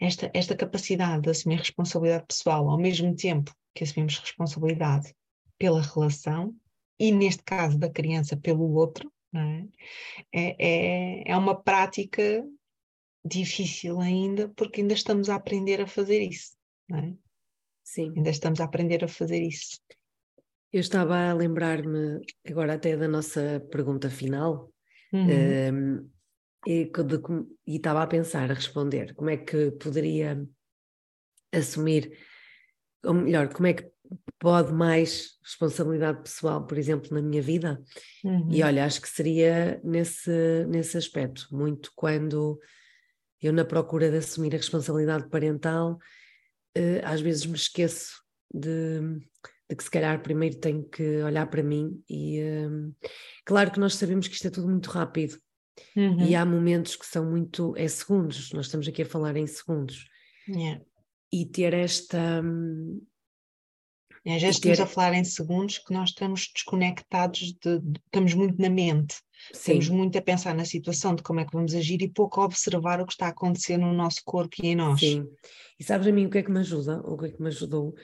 [0.00, 5.14] Esta, esta capacidade de assumir responsabilidade pessoal ao mesmo tempo que assumimos responsabilidade
[5.56, 6.54] pela relação
[6.98, 9.64] e neste caso da criança pelo outro, é?
[10.32, 11.30] É, é?
[11.30, 12.44] É, uma prática
[13.24, 16.52] difícil ainda, porque ainda estamos a aprender a fazer isso,
[16.88, 17.14] não é?
[17.84, 18.12] Sim.
[18.16, 19.80] Ainda estamos a aprender a fazer isso.
[20.72, 24.72] Eu estava a lembrar-me agora até da nossa pergunta final
[25.12, 25.24] uhum.
[25.24, 26.10] um, ehm,
[26.66, 27.20] e, de,
[27.66, 30.46] e, estava a pensar, a responder, como é que poderia
[31.52, 32.16] assumir,
[33.04, 33.90] ou melhor, como é que
[34.38, 37.82] pode mais responsabilidade pessoal, por exemplo, na minha vida?
[38.22, 38.48] Uhum.
[38.52, 42.60] E olha, acho que seria nesse, nesse aspecto, muito quando
[43.40, 45.98] eu, na procura de assumir a responsabilidade parental,
[46.76, 48.22] uh, às vezes me esqueço
[48.52, 49.00] de,
[49.68, 52.94] de, que se calhar primeiro tenho que olhar para mim e uh,
[53.44, 55.38] claro que nós sabemos que isto é tudo muito rápido
[55.96, 56.26] uhum.
[56.26, 60.08] e há momentos que são muito, é segundos, nós estamos aqui a falar em segundos
[60.48, 60.82] yeah.
[61.32, 63.00] e ter esta hum,
[64.24, 64.72] E às vezes ter...
[64.72, 69.14] estamos a falar em segundos que nós estamos desconectados, de, de, estamos muito na mente,
[69.52, 69.78] Sim.
[69.78, 72.44] estamos muito a pensar na situação de como é que vamos agir e pouco a
[72.44, 75.00] observar o que está a acontecer no nosso corpo e em nós.
[75.00, 75.26] Sim.
[75.78, 77.40] E sabes a mim o que é que me ajuda, ou o que é que
[77.40, 77.94] me ajudou?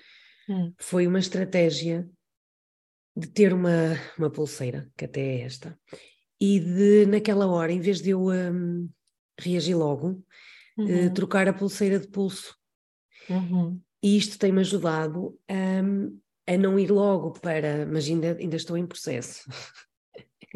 [0.48, 0.72] Hum.
[0.78, 2.08] Foi uma estratégia
[3.14, 5.78] de ter uma, uma pulseira, que até é esta,
[6.40, 8.88] e de naquela hora, em vez de eu um,
[9.38, 10.22] reagir logo,
[10.78, 11.06] eh, uhum.
[11.06, 12.54] uh, trocar a pulseira de pulso.
[13.28, 13.80] Uhum.
[14.06, 18.86] E isto tem-me ajudado um, a não ir logo para, mas ainda, ainda estou em
[18.86, 19.50] processo.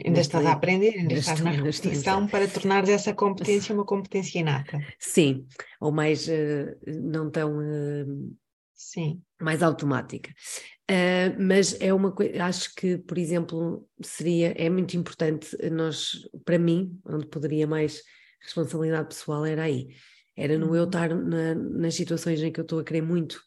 [0.07, 4.39] Ainda estás a aprender, ainda, ainda estás na repetição para tornares essa competência uma competência
[4.39, 4.81] inata.
[4.99, 5.47] Sim,
[5.79, 8.37] ou mais uh, não tão uh,
[8.73, 9.21] Sim.
[9.43, 10.31] mais automática.
[10.91, 16.13] Uh, mas é uma coisa, acho que, por exemplo, seria, é muito importante nós,
[16.47, 18.01] para mim, onde poderia mais
[18.41, 19.89] responsabilidade pessoal era aí.
[20.41, 20.87] Era no eu uhum.
[20.87, 23.41] estar na, nas situações em que eu estou a querer muito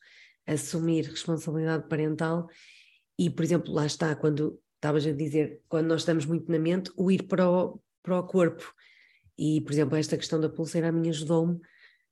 [0.46, 2.48] assumir responsabilidade parental
[3.18, 6.92] e, por exemplo, lá está, quando estavas a dizer, quando nós estamos muito na mente,
[6.96, 8.74] o ir para o, para o corpo.
[9.38, 11.60] E, por exemplo, esta questão da pulseira a mim ajudou-me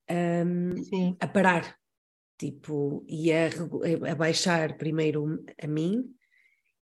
[0.09, 1.75] um, a parar,
[2.39, 3.49] tipo, e a,
[4.11, 6.11] a baixar primeiro a mim,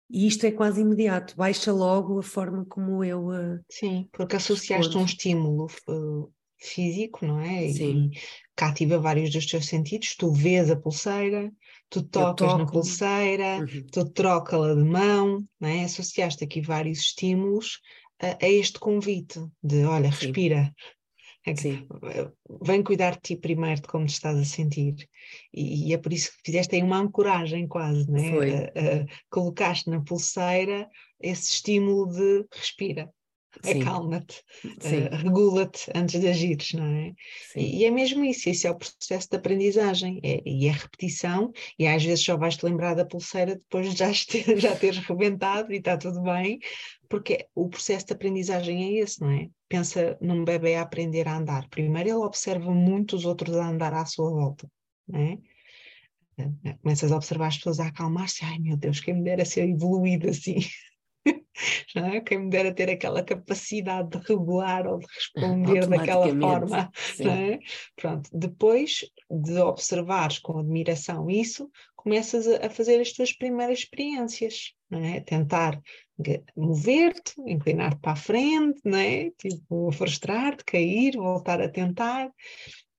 [0.08, 3.28] e isto é quase imediato, baixa logo a forma como eu.
[3.28, 6.32] Uh, Sim, porque associaste um estímulo uh,
[6.62, 7.68] físico, não é?
[7.68, 8.10] Sim.
[8.12, 8.20] E
[8.56, 10.14] cativa vários dos teus sentidos.
[10.16, 11.52] Tu vês a pulseira,
[11.90, 13.86] tu tocas na pulseira, uhum.
[13.92, 15.84] tu troca-la de mão, não é?
[15.84, 17.80] Associaste aqui vários estímulos
[18.20, 20.26] a, a este convite de: olha, Sim.
[20.26, 20.74] respira,
[21.44, 21.88] é Sim.
[22.62, 24.94] Vem cuidar de ti primeiro, de como te estás a sentir.
[25.52, 28.30] E, e é por isso que fizeste aí uma ancoragem quase, né?
[28.30, 28.50] Foi.
[28.50, 30.88] Uh, uh, colocaste na pulseira
[31.20, 33.10] esse estímulo de respira,
[33.64, 37.12] acalma-te, uh, regula-te antes de agires, não é?
[37.56, 41.52] E, e, é mesmo isso, esse é o processo de aprendizagem, é, e é repetição,
[41.78, 45.72] e às vezes só vais-te lembrar da pulseira depois de já, ter, já teres rebentado
[45.72, 46.58] e está tudo bem,
[47.08, 49.48] porque o processo de aprendizagem é esse, não é?
[49.68, 51.68] Pensa num bebê a aprender a andar.
[51.68, 54.68] Primeiro ele observa muitos outros a andar à sua volta,
[55.08, 55.38] não é?
[56.38, 59.68] Eh, começas a observar as pessoas a acalmar-se, ai meu Deus, quem me dera ser
[59.68, 60.56] evoluído assim.
[61.94, 62.20] É?
[62.20, 66.90] Quem me dera ter aquela capacidade de regular ou de responder daquela forma.
[67.20, 67.58] É?
[67.96, 69.00] Pronto, depois
[69.30, 75.20] de observares com admiração isso, começas a fazer as tuas primeiras experiências, é?
[75.20, 75.80] Tentar
[76.56, 79.30] mover-te, inclinar-te para a frente, é?
[79.38, 82.30] Tipo, frustrar-te, cair, voltar a tentar.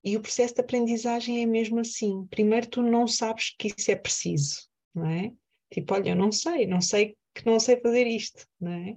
[0.02, 2.26] E o processo de aprendizagem é mesmo assim.
[2.26, 5.32] Primeiro tu não sabes que isso é preciso, não é?
[5.72, 8.96] Tipo, olha, eu não sei, não sei que não sei fazer isto, não é?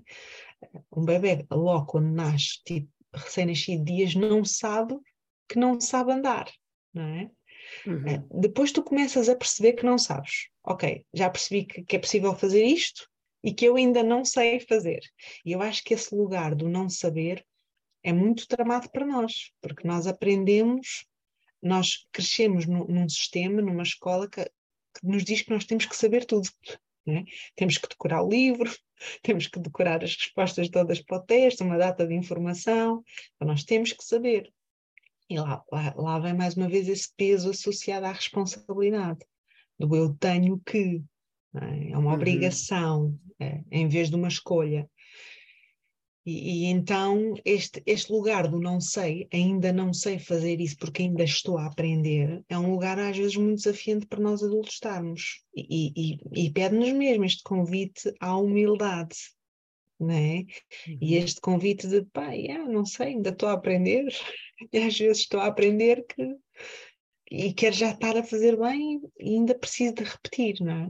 [0.96, 4.96] Um bebê logo quando nasce, tipo, recém-nascido dias, não sabe
[5.48, 6.52] que não sabe andar,
[6.94, 7.32] não é?
[7.86, 8.08] Uhum.
[8.08, 10.50] Eh, depois tu começas a perceber que não sabes.
[10.64, 13.08] Ok, já percebi que, que é possível fazer isto
[13.44, 15.02] e que eu ainda não sei fazer.
[15.46, 17.46] E eu acho que esse lugar do não saber
[18.04, 21.06] é muito tramado para nós, porque nós aprendemos,
[21.62, 25.96] nós crescemos num, num sistema, numa escola que, que, nos diz que nós temos que
[25.96, 26.50] saber tudo.
[27.08, 27.24] É?
[27.56, 28.70] Temos que decorar o livro,
[29.24, 33.04] temos que decorar as respostas todas para o teste, uma data de informação,
[33.36, 34.52] então nós temos que saber.
[35.30, 39.20] E lá, lá, lá vem mais uma vez esse peso associado à responsabilidade,
[39.80, 41.02] do eu tenho que,
[41.56, 41.92] é?
[41.92, 41.98] é?
[41.98, 42.16] uma uhum.
[42.16, 44.90] obrigação, é, em vez de uma escolha.
[46.28, 51.04] E, e, então este, este lugar do não sei, ainda não sei fazer isso porque
[51.04, 55.42] ainda estou a aprender, é um lugar às vezes muito desafiante para nós adultos estarmos.
[55.56, 59.16] E, e, e pede-nos mesmo este convite à humildade,
[59.98, 60.40] não é?
[60.86, 60.98] Uhum.
[61.02, 64.04] E este convite de, pá, yeah, não sei, ainda estou a aprender,
[64.74, 66.36] e às vezes estou a aprender que
[67.32, 70.90] e quero já estar a fazer bem e ainda preciso de repetir, não é?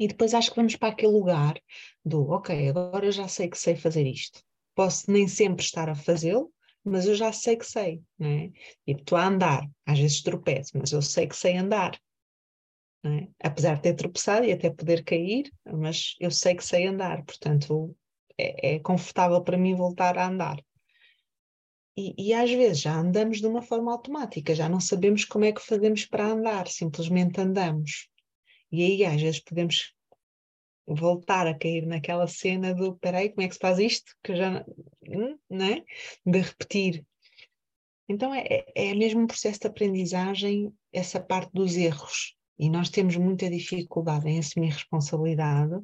[0.00, 1.60] E depois acho que vamos para aquele lugar
[2.04, 4.47] do, ok, agora já sei que sei fazer isto
[4.78, 6.52] posso nem sempre estar a fazê-lo,
[6.84, 8.48] mas eu já sei que sei, não é?
[8.86, 12.00] Tipo, estou a andar, às vezes tropeço, mas eu sei que sei andar.
[13.04, 13.26] É?
[13.42, 17.96] Apesar de ter tropeçado e até poder cair, mas eu sei que sei andar, portanto
[18.38, 20.64] é, é confortável para mim voltar a andar.
[21.96, 25.50] E, e, às vezes já andamos de uma forma automática, já não sabemos como é
[25.50, 28.08] que fazemos para andar, simplesmente andamos.
[28.70, 29.92] E aí às vezes podemos
[30.88, 34.12] voltar a cair naquela cena do peraí, como é que se faz isto?
[34.22, 34.64] Que eu já
[35.08, 35.84] hum, não é?
[36.24, 37.04] De repetir.
[38.08, 42.34] Então é, é, é mesmo um processo de aprendizagem, essa parte dos erros.
[42.58, 45.78] E nós temos muita dificuldade em assumir responsabilidade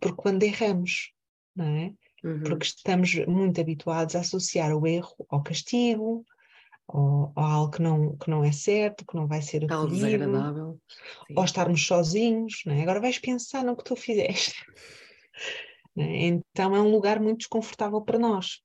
[0.00, 1.12] por quando erramos,
[1.54, 1.94] não é?
[2.24, 2.42] Uhum.
[2.42, 6.24] Porque estamos muito habituados a associar o erro ao castigo,
[6.88, 9.94] ou, ou algo que não, que não é certo, que não vai ser acolhido, algo
[9.94, 10.80] desagradável,
[11.36, 12.80] ou estarmos sozinhos, né?
[12.82, 14.64] agora vais pensar no que tu fizeste.
[15.94, 16.26] né?
[16.26, 18.62] Então é um lugar muito desconfortável para nós.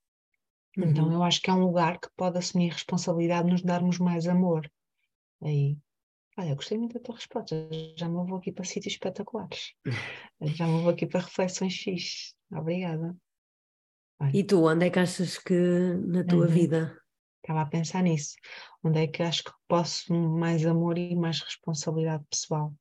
[0.76, 0.91] Então, uhum.
[0.91, 3.99] Então eu acho que é um lugar que pode assumir a responsabilidade de nos darmos
[3.99, 4.71] mais amor.
[5.43, 5.78] Aí,
[6.38, 7.67] olha, gostei muito da tua resposta,
[7.97, 9.74] já me vou aqui para sítios espetaculares,
[10.41, 12.34] já me vou aqui para reflexões fixes.
[12.49, 13.13] Obrigada.
[14.21, 14.32] Olha.
[14.34, 15.53] E tu, onde é que achas que
[16.05, 16.51] na tua uhum.
[16.51, 17.03] vida
[17.43, 18.37] Estava a pensar nisso.
[18.81, 22.73] Onde é que acho que posso mais amor e mais responsabilidade pessoal?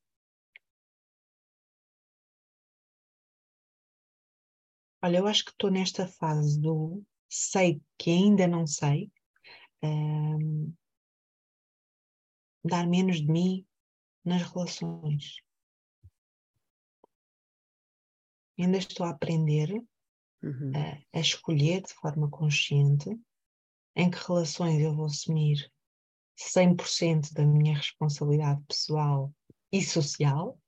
[5.04, 9.10] Olha, eu acho que estou nesta fase do sei que ainda não sei,
[9.82, 10.74] um, ehm,
[12.64, 13.66] dar menos de mim
[14.24, 15.38] nas relações.
[18.56, 19.72] Ainda estou a aprender
[20.40, 20.72] uhum.
[20.76, 23.10] a, a escolher de forma consciente
[23.95, 25.70] em que relações eu vou assumir
[26.38, 29.32] 100% da minha responsabilidade pessoal
[29.70, 30.59] e social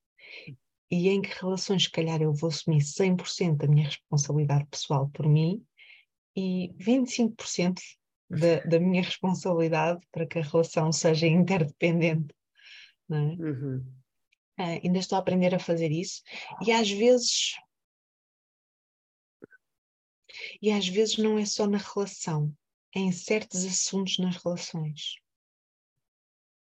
[0.91, 5.27] e em que relações, se calhar, eu vou assumir 100% da minha responsabilidade pessoal por
[5.27, 5.64] mim
[6.37, 7.81] e 25%
[8.31, 12.35] da, da minha responsabilidade para que a relação seja interdependente.
[13.11, 13.14] É?
[13.14, 13.79] Uhum.
[14.59, 16.22] Uh, ainda estou a aprender a fazer isso
[16.64, 17.55] e às vezes
[20.62, 22.55] e às vezes não é só na relação
[22.95, 25.16] em certos assuntos nas relações.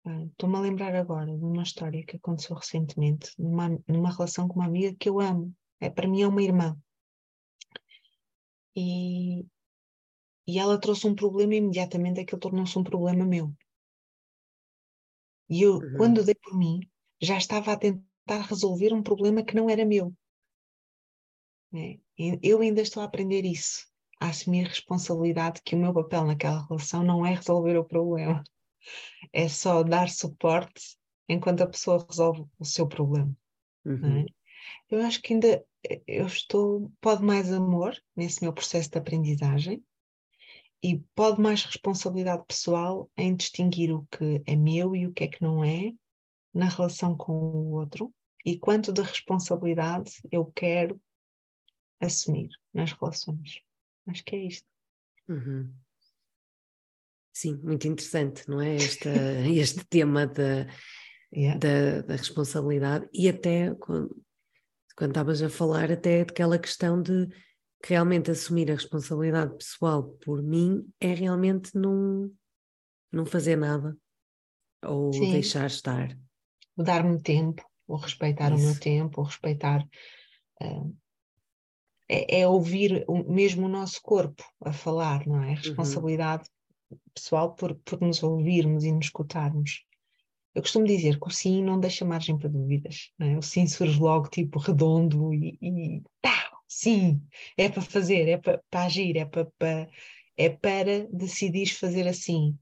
[0.04, 4.66] Estou-me a lembrar agora de uma história que aconteceu recentemente, numa, numa relação com uma
[4.66, 5.54] amiga que eu amo.
[5.80, 6.76] É, para mim é uma irmã.
[8.74, 9.44] E,
[10.46, 13.54] e ela trouxe um problema e imediatamente aquilo tornou-se um problema meu.
[15.48, 15.96] E eu, uhum.
[15.96, 16.80] quando dei por mim,
[17.20, 20.14] já estava a tentar resolver um problema que não era meu.
[21.74, 21.98] É,
[22.42, 23.91] eu ainda estou a aprender isso
[24.22, 28.44] a assumir responsabilidade que o meu papel naquela relação não é resolver o problema,
[29.32, 30.96] é só dar suporte
[31.28, 33.36] enquanto a pessoa resolve o seu problema.
[33.84, 33.88] É?
[33.88, 34.18] Uhum.
[34.20, 34.26] É?
[34.88, 35.64] Eu acho que ainda
[36.06, 39.82] eu estou, pode mais amor nesse meu processo de aprendizagem
[40.80, 45.28] e pode mais responsabilidade pessoal em distinguir o que é meu e o que é
[45.28, 45.92] que não é
[46.54, 48.14] na relação com o outro
[48.44, 51.00] e quanto de responsabilidade eu quero
[52.00, 53.60] assumir nas relações.
[54.06, 54.66] Acho que é isto.
[55.28, 55.72] Uhum.
[57.32, 58.76] Sim, muito interessante, não é?
[58.76, 59.08] Este,
[59.56, 60.66] este tema da,
[61.32, 61.58] yeah.
[61.58, 64.14] da, da, responsabilidade e até quando,
[64.96, 67.26] quando estavas a falar até daquela questão de
[67.82, 72.30] que realmente assumir a responsabilidade pessoal por mim é realmente não,
[73.10, 73.96] não fazer nada
[74.84, 75.32] ou Sim.
[75.32, 76.16] deixar estar.
[76.76, 78.62] Dar-me tempo, ou respeitar Isso.
[78.62, 79.86] o meu tempo, ou respeitar
[80.62, 80.96] uh,
[82.12, 85.48] é, é ouvir o, mesmo o nosso corpo a falar, não é?
[85.48, 85.54] Uhum.
[85.54, 86.44] responsabilidade
[86.90, 86.98] uhum.
[87.14, 89.84] pessoal por, por nos ouvirmos e nos escutarmos.
[90.54, 93.10] Eu costumo dizer que o sim não deixa margem para dúvidas.
[93.18, 93.38] É?
[93.38, 97.22] O sim surge logo tipo redondo e, e tá, sim,
[97.56, 99.88] é para fazer, é para, para agir, é para, para,
[100.36, 102.54] é para decidir fazer assim.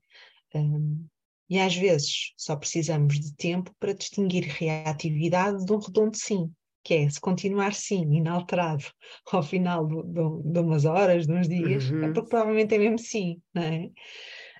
[0.54, 1.04] Um,
[1.48, 6.52] e às vezes só precisamos de tempo para distinguir reatividade de um redondo sim
[6.82, 8.84] que é se continuar sim, inalterado,
[9.32, 12.04] ao final do, do, de umas horas, de uns dias, é uhum.
[12.04, 13.90] é porque provavelmente é mesmo sim, não é?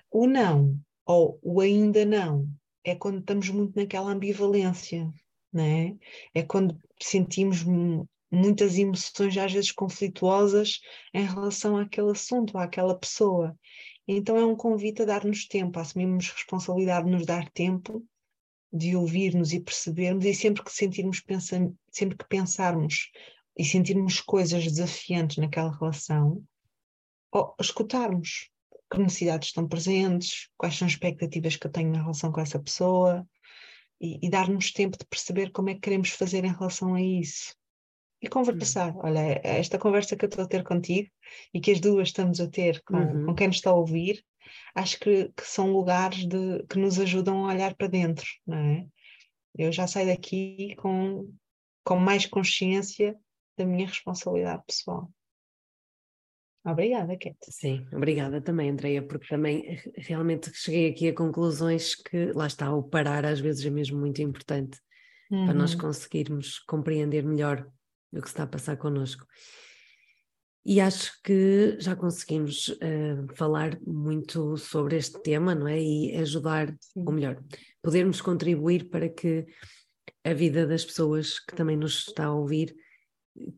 [0.09, 2.47] O não, ou o ainda não,
[2.83, 5.09] é quando estamos muito naquela ambivalência,
[5.51, 5.95] não é?
[6.33, 7.63] É quando sentimos
[8.31, 10.79] muitas emoções, às vezes conflituosas,
[11.13, 13.57] em relação àquele assunto, àquela pessoa.
[14.07, 18.05] Então é um convite a dar-nos tempo, a assumirmos responsabilidade de nos dar tempo
[18.71, 21.21] de ouvirmos e percebermos e sempre que sentirmos
[21.91, 23.11] sempre que pensarmos
[23.57, 26.43] e sentirmos coisas desafiantes naquela relação,
[27.31, 28.49] ou escutarmos
[28.91, 32.59] que necessidades estão presentes, quais são as expectativas que eu tenho na relação com essa
[32.59, 33.25] pessoa
[33.99, 37.55] e, e dar-nos tempo de perceber como é que queremos fazer em relação a isso.
[38.21, 39.01] E conversar, uhum.
[39.03, 41.09] olha, esta conversa que eu estou a ter contigo
[41.53, 43.25] e que as duas estamos a ter com, uhum.
[43.27, 44.23] com quem nos está a ouvir,
[44.75, 48.87] acho que, que são lugares de, que nos ajudam a olhar para dentro, não é?
[49.57, 51.33] Eu já saio daqui com,
[51.83, 53.17] com mais consciência
[53.57, 55.11] da minha responsabilidade pessoal.
[56.63, 57.37] Obrigada, Kate.
[57.49, 62.83] Sim, obrigada também, Andreia, porque também realmente cheguei aqui a conclusões que, lá está, o
[62.83, 64.79] parar às vezes é mesmo muito importante
[65.31, 65.45] uhum.
[65.45, 65.79] para nós uhum.
[65.79, 67.67] conseguirmos compreender melhor
[68.13, 69.25] o que está a passar connosco.
[70.63, 75.81] E acho que já conseguimos uh, falar muito sobre este tema, não é?
[75.81, 77.03] E ajudar, Sim.
[77.05, 77.43] ou melhor,
[77.81, 79.45] podermos contribuir para que
[80.23, 82.75] a vida das pessoas que também nos está a ouvir,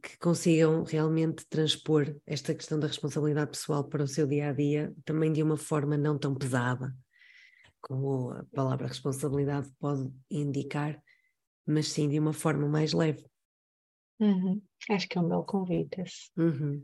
[0.01, 4.93] que consigam realmente transpor esta questão da responsabilidade pessoal para o seu dia a dia,
[5.03, 6.95] também de uma forma não tão pesada,
[7.81, 11.01] como a palavra responsabilidade pode indicar,
[11.65, 13.25] mas sim de uma forma mais leve.
[14.19, 14.61] Uhum.
[14.89, 16.01] Acho que é um belo convite.
[16.37, 16.81] Uhum.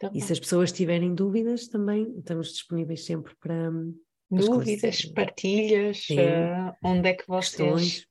[0.00, 3.70] Tá e se as pessoas tiverem dúvidas, também estamos disponíveis sempre para.
[4.30, 7.56] Dúvidas, partilhas, uh, onde é que vocês.
[7.56, 8.06] Questões.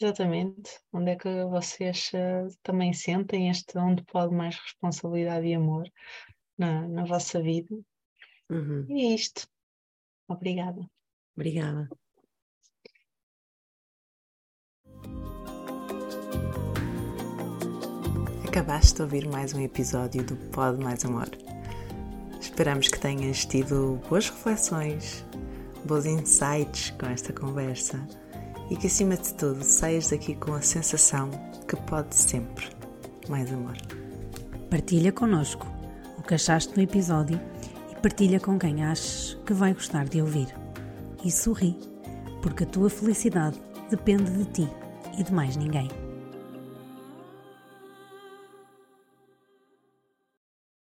[0.00, 5.90] Exatamente, onde é que vocês uh, também sentem este onde pode mais responsabilidade e amor
[6.56, 7.74] na, na vossa vida.
[8.50, 8.86] Uhum.
[8.88, 9.46] E é isto.
[10.28, 10.88] Obrigada.
[11.34, 11.88] Obrigada.
[18.56, 21.28] Acabaste de ouvir mais um episódio do Pod Mais Amor.
[22.40, 25.22] Esperamos que tenhas tido boas reflexões,
[25.84, 28.00] bons insights com esta conversa
[28.70, 31.28] e que, acima de tudo, saias daqui com a sensação
[31.68, 32.66] que pode sempre
[33.28, 33.76] mais amor.
[34.70, 35.66] Partilha connosco
[36.16, 37.38] o que achaste no episódio
[37.92, 40.48] e partilha com quem achas que vai gostar de ouvir.
[41.22, 41.76] E sorri,
[42.40, 44.68] porque a tua felicidade depende de ti
[45.18, 46.05] e de mais ninguém.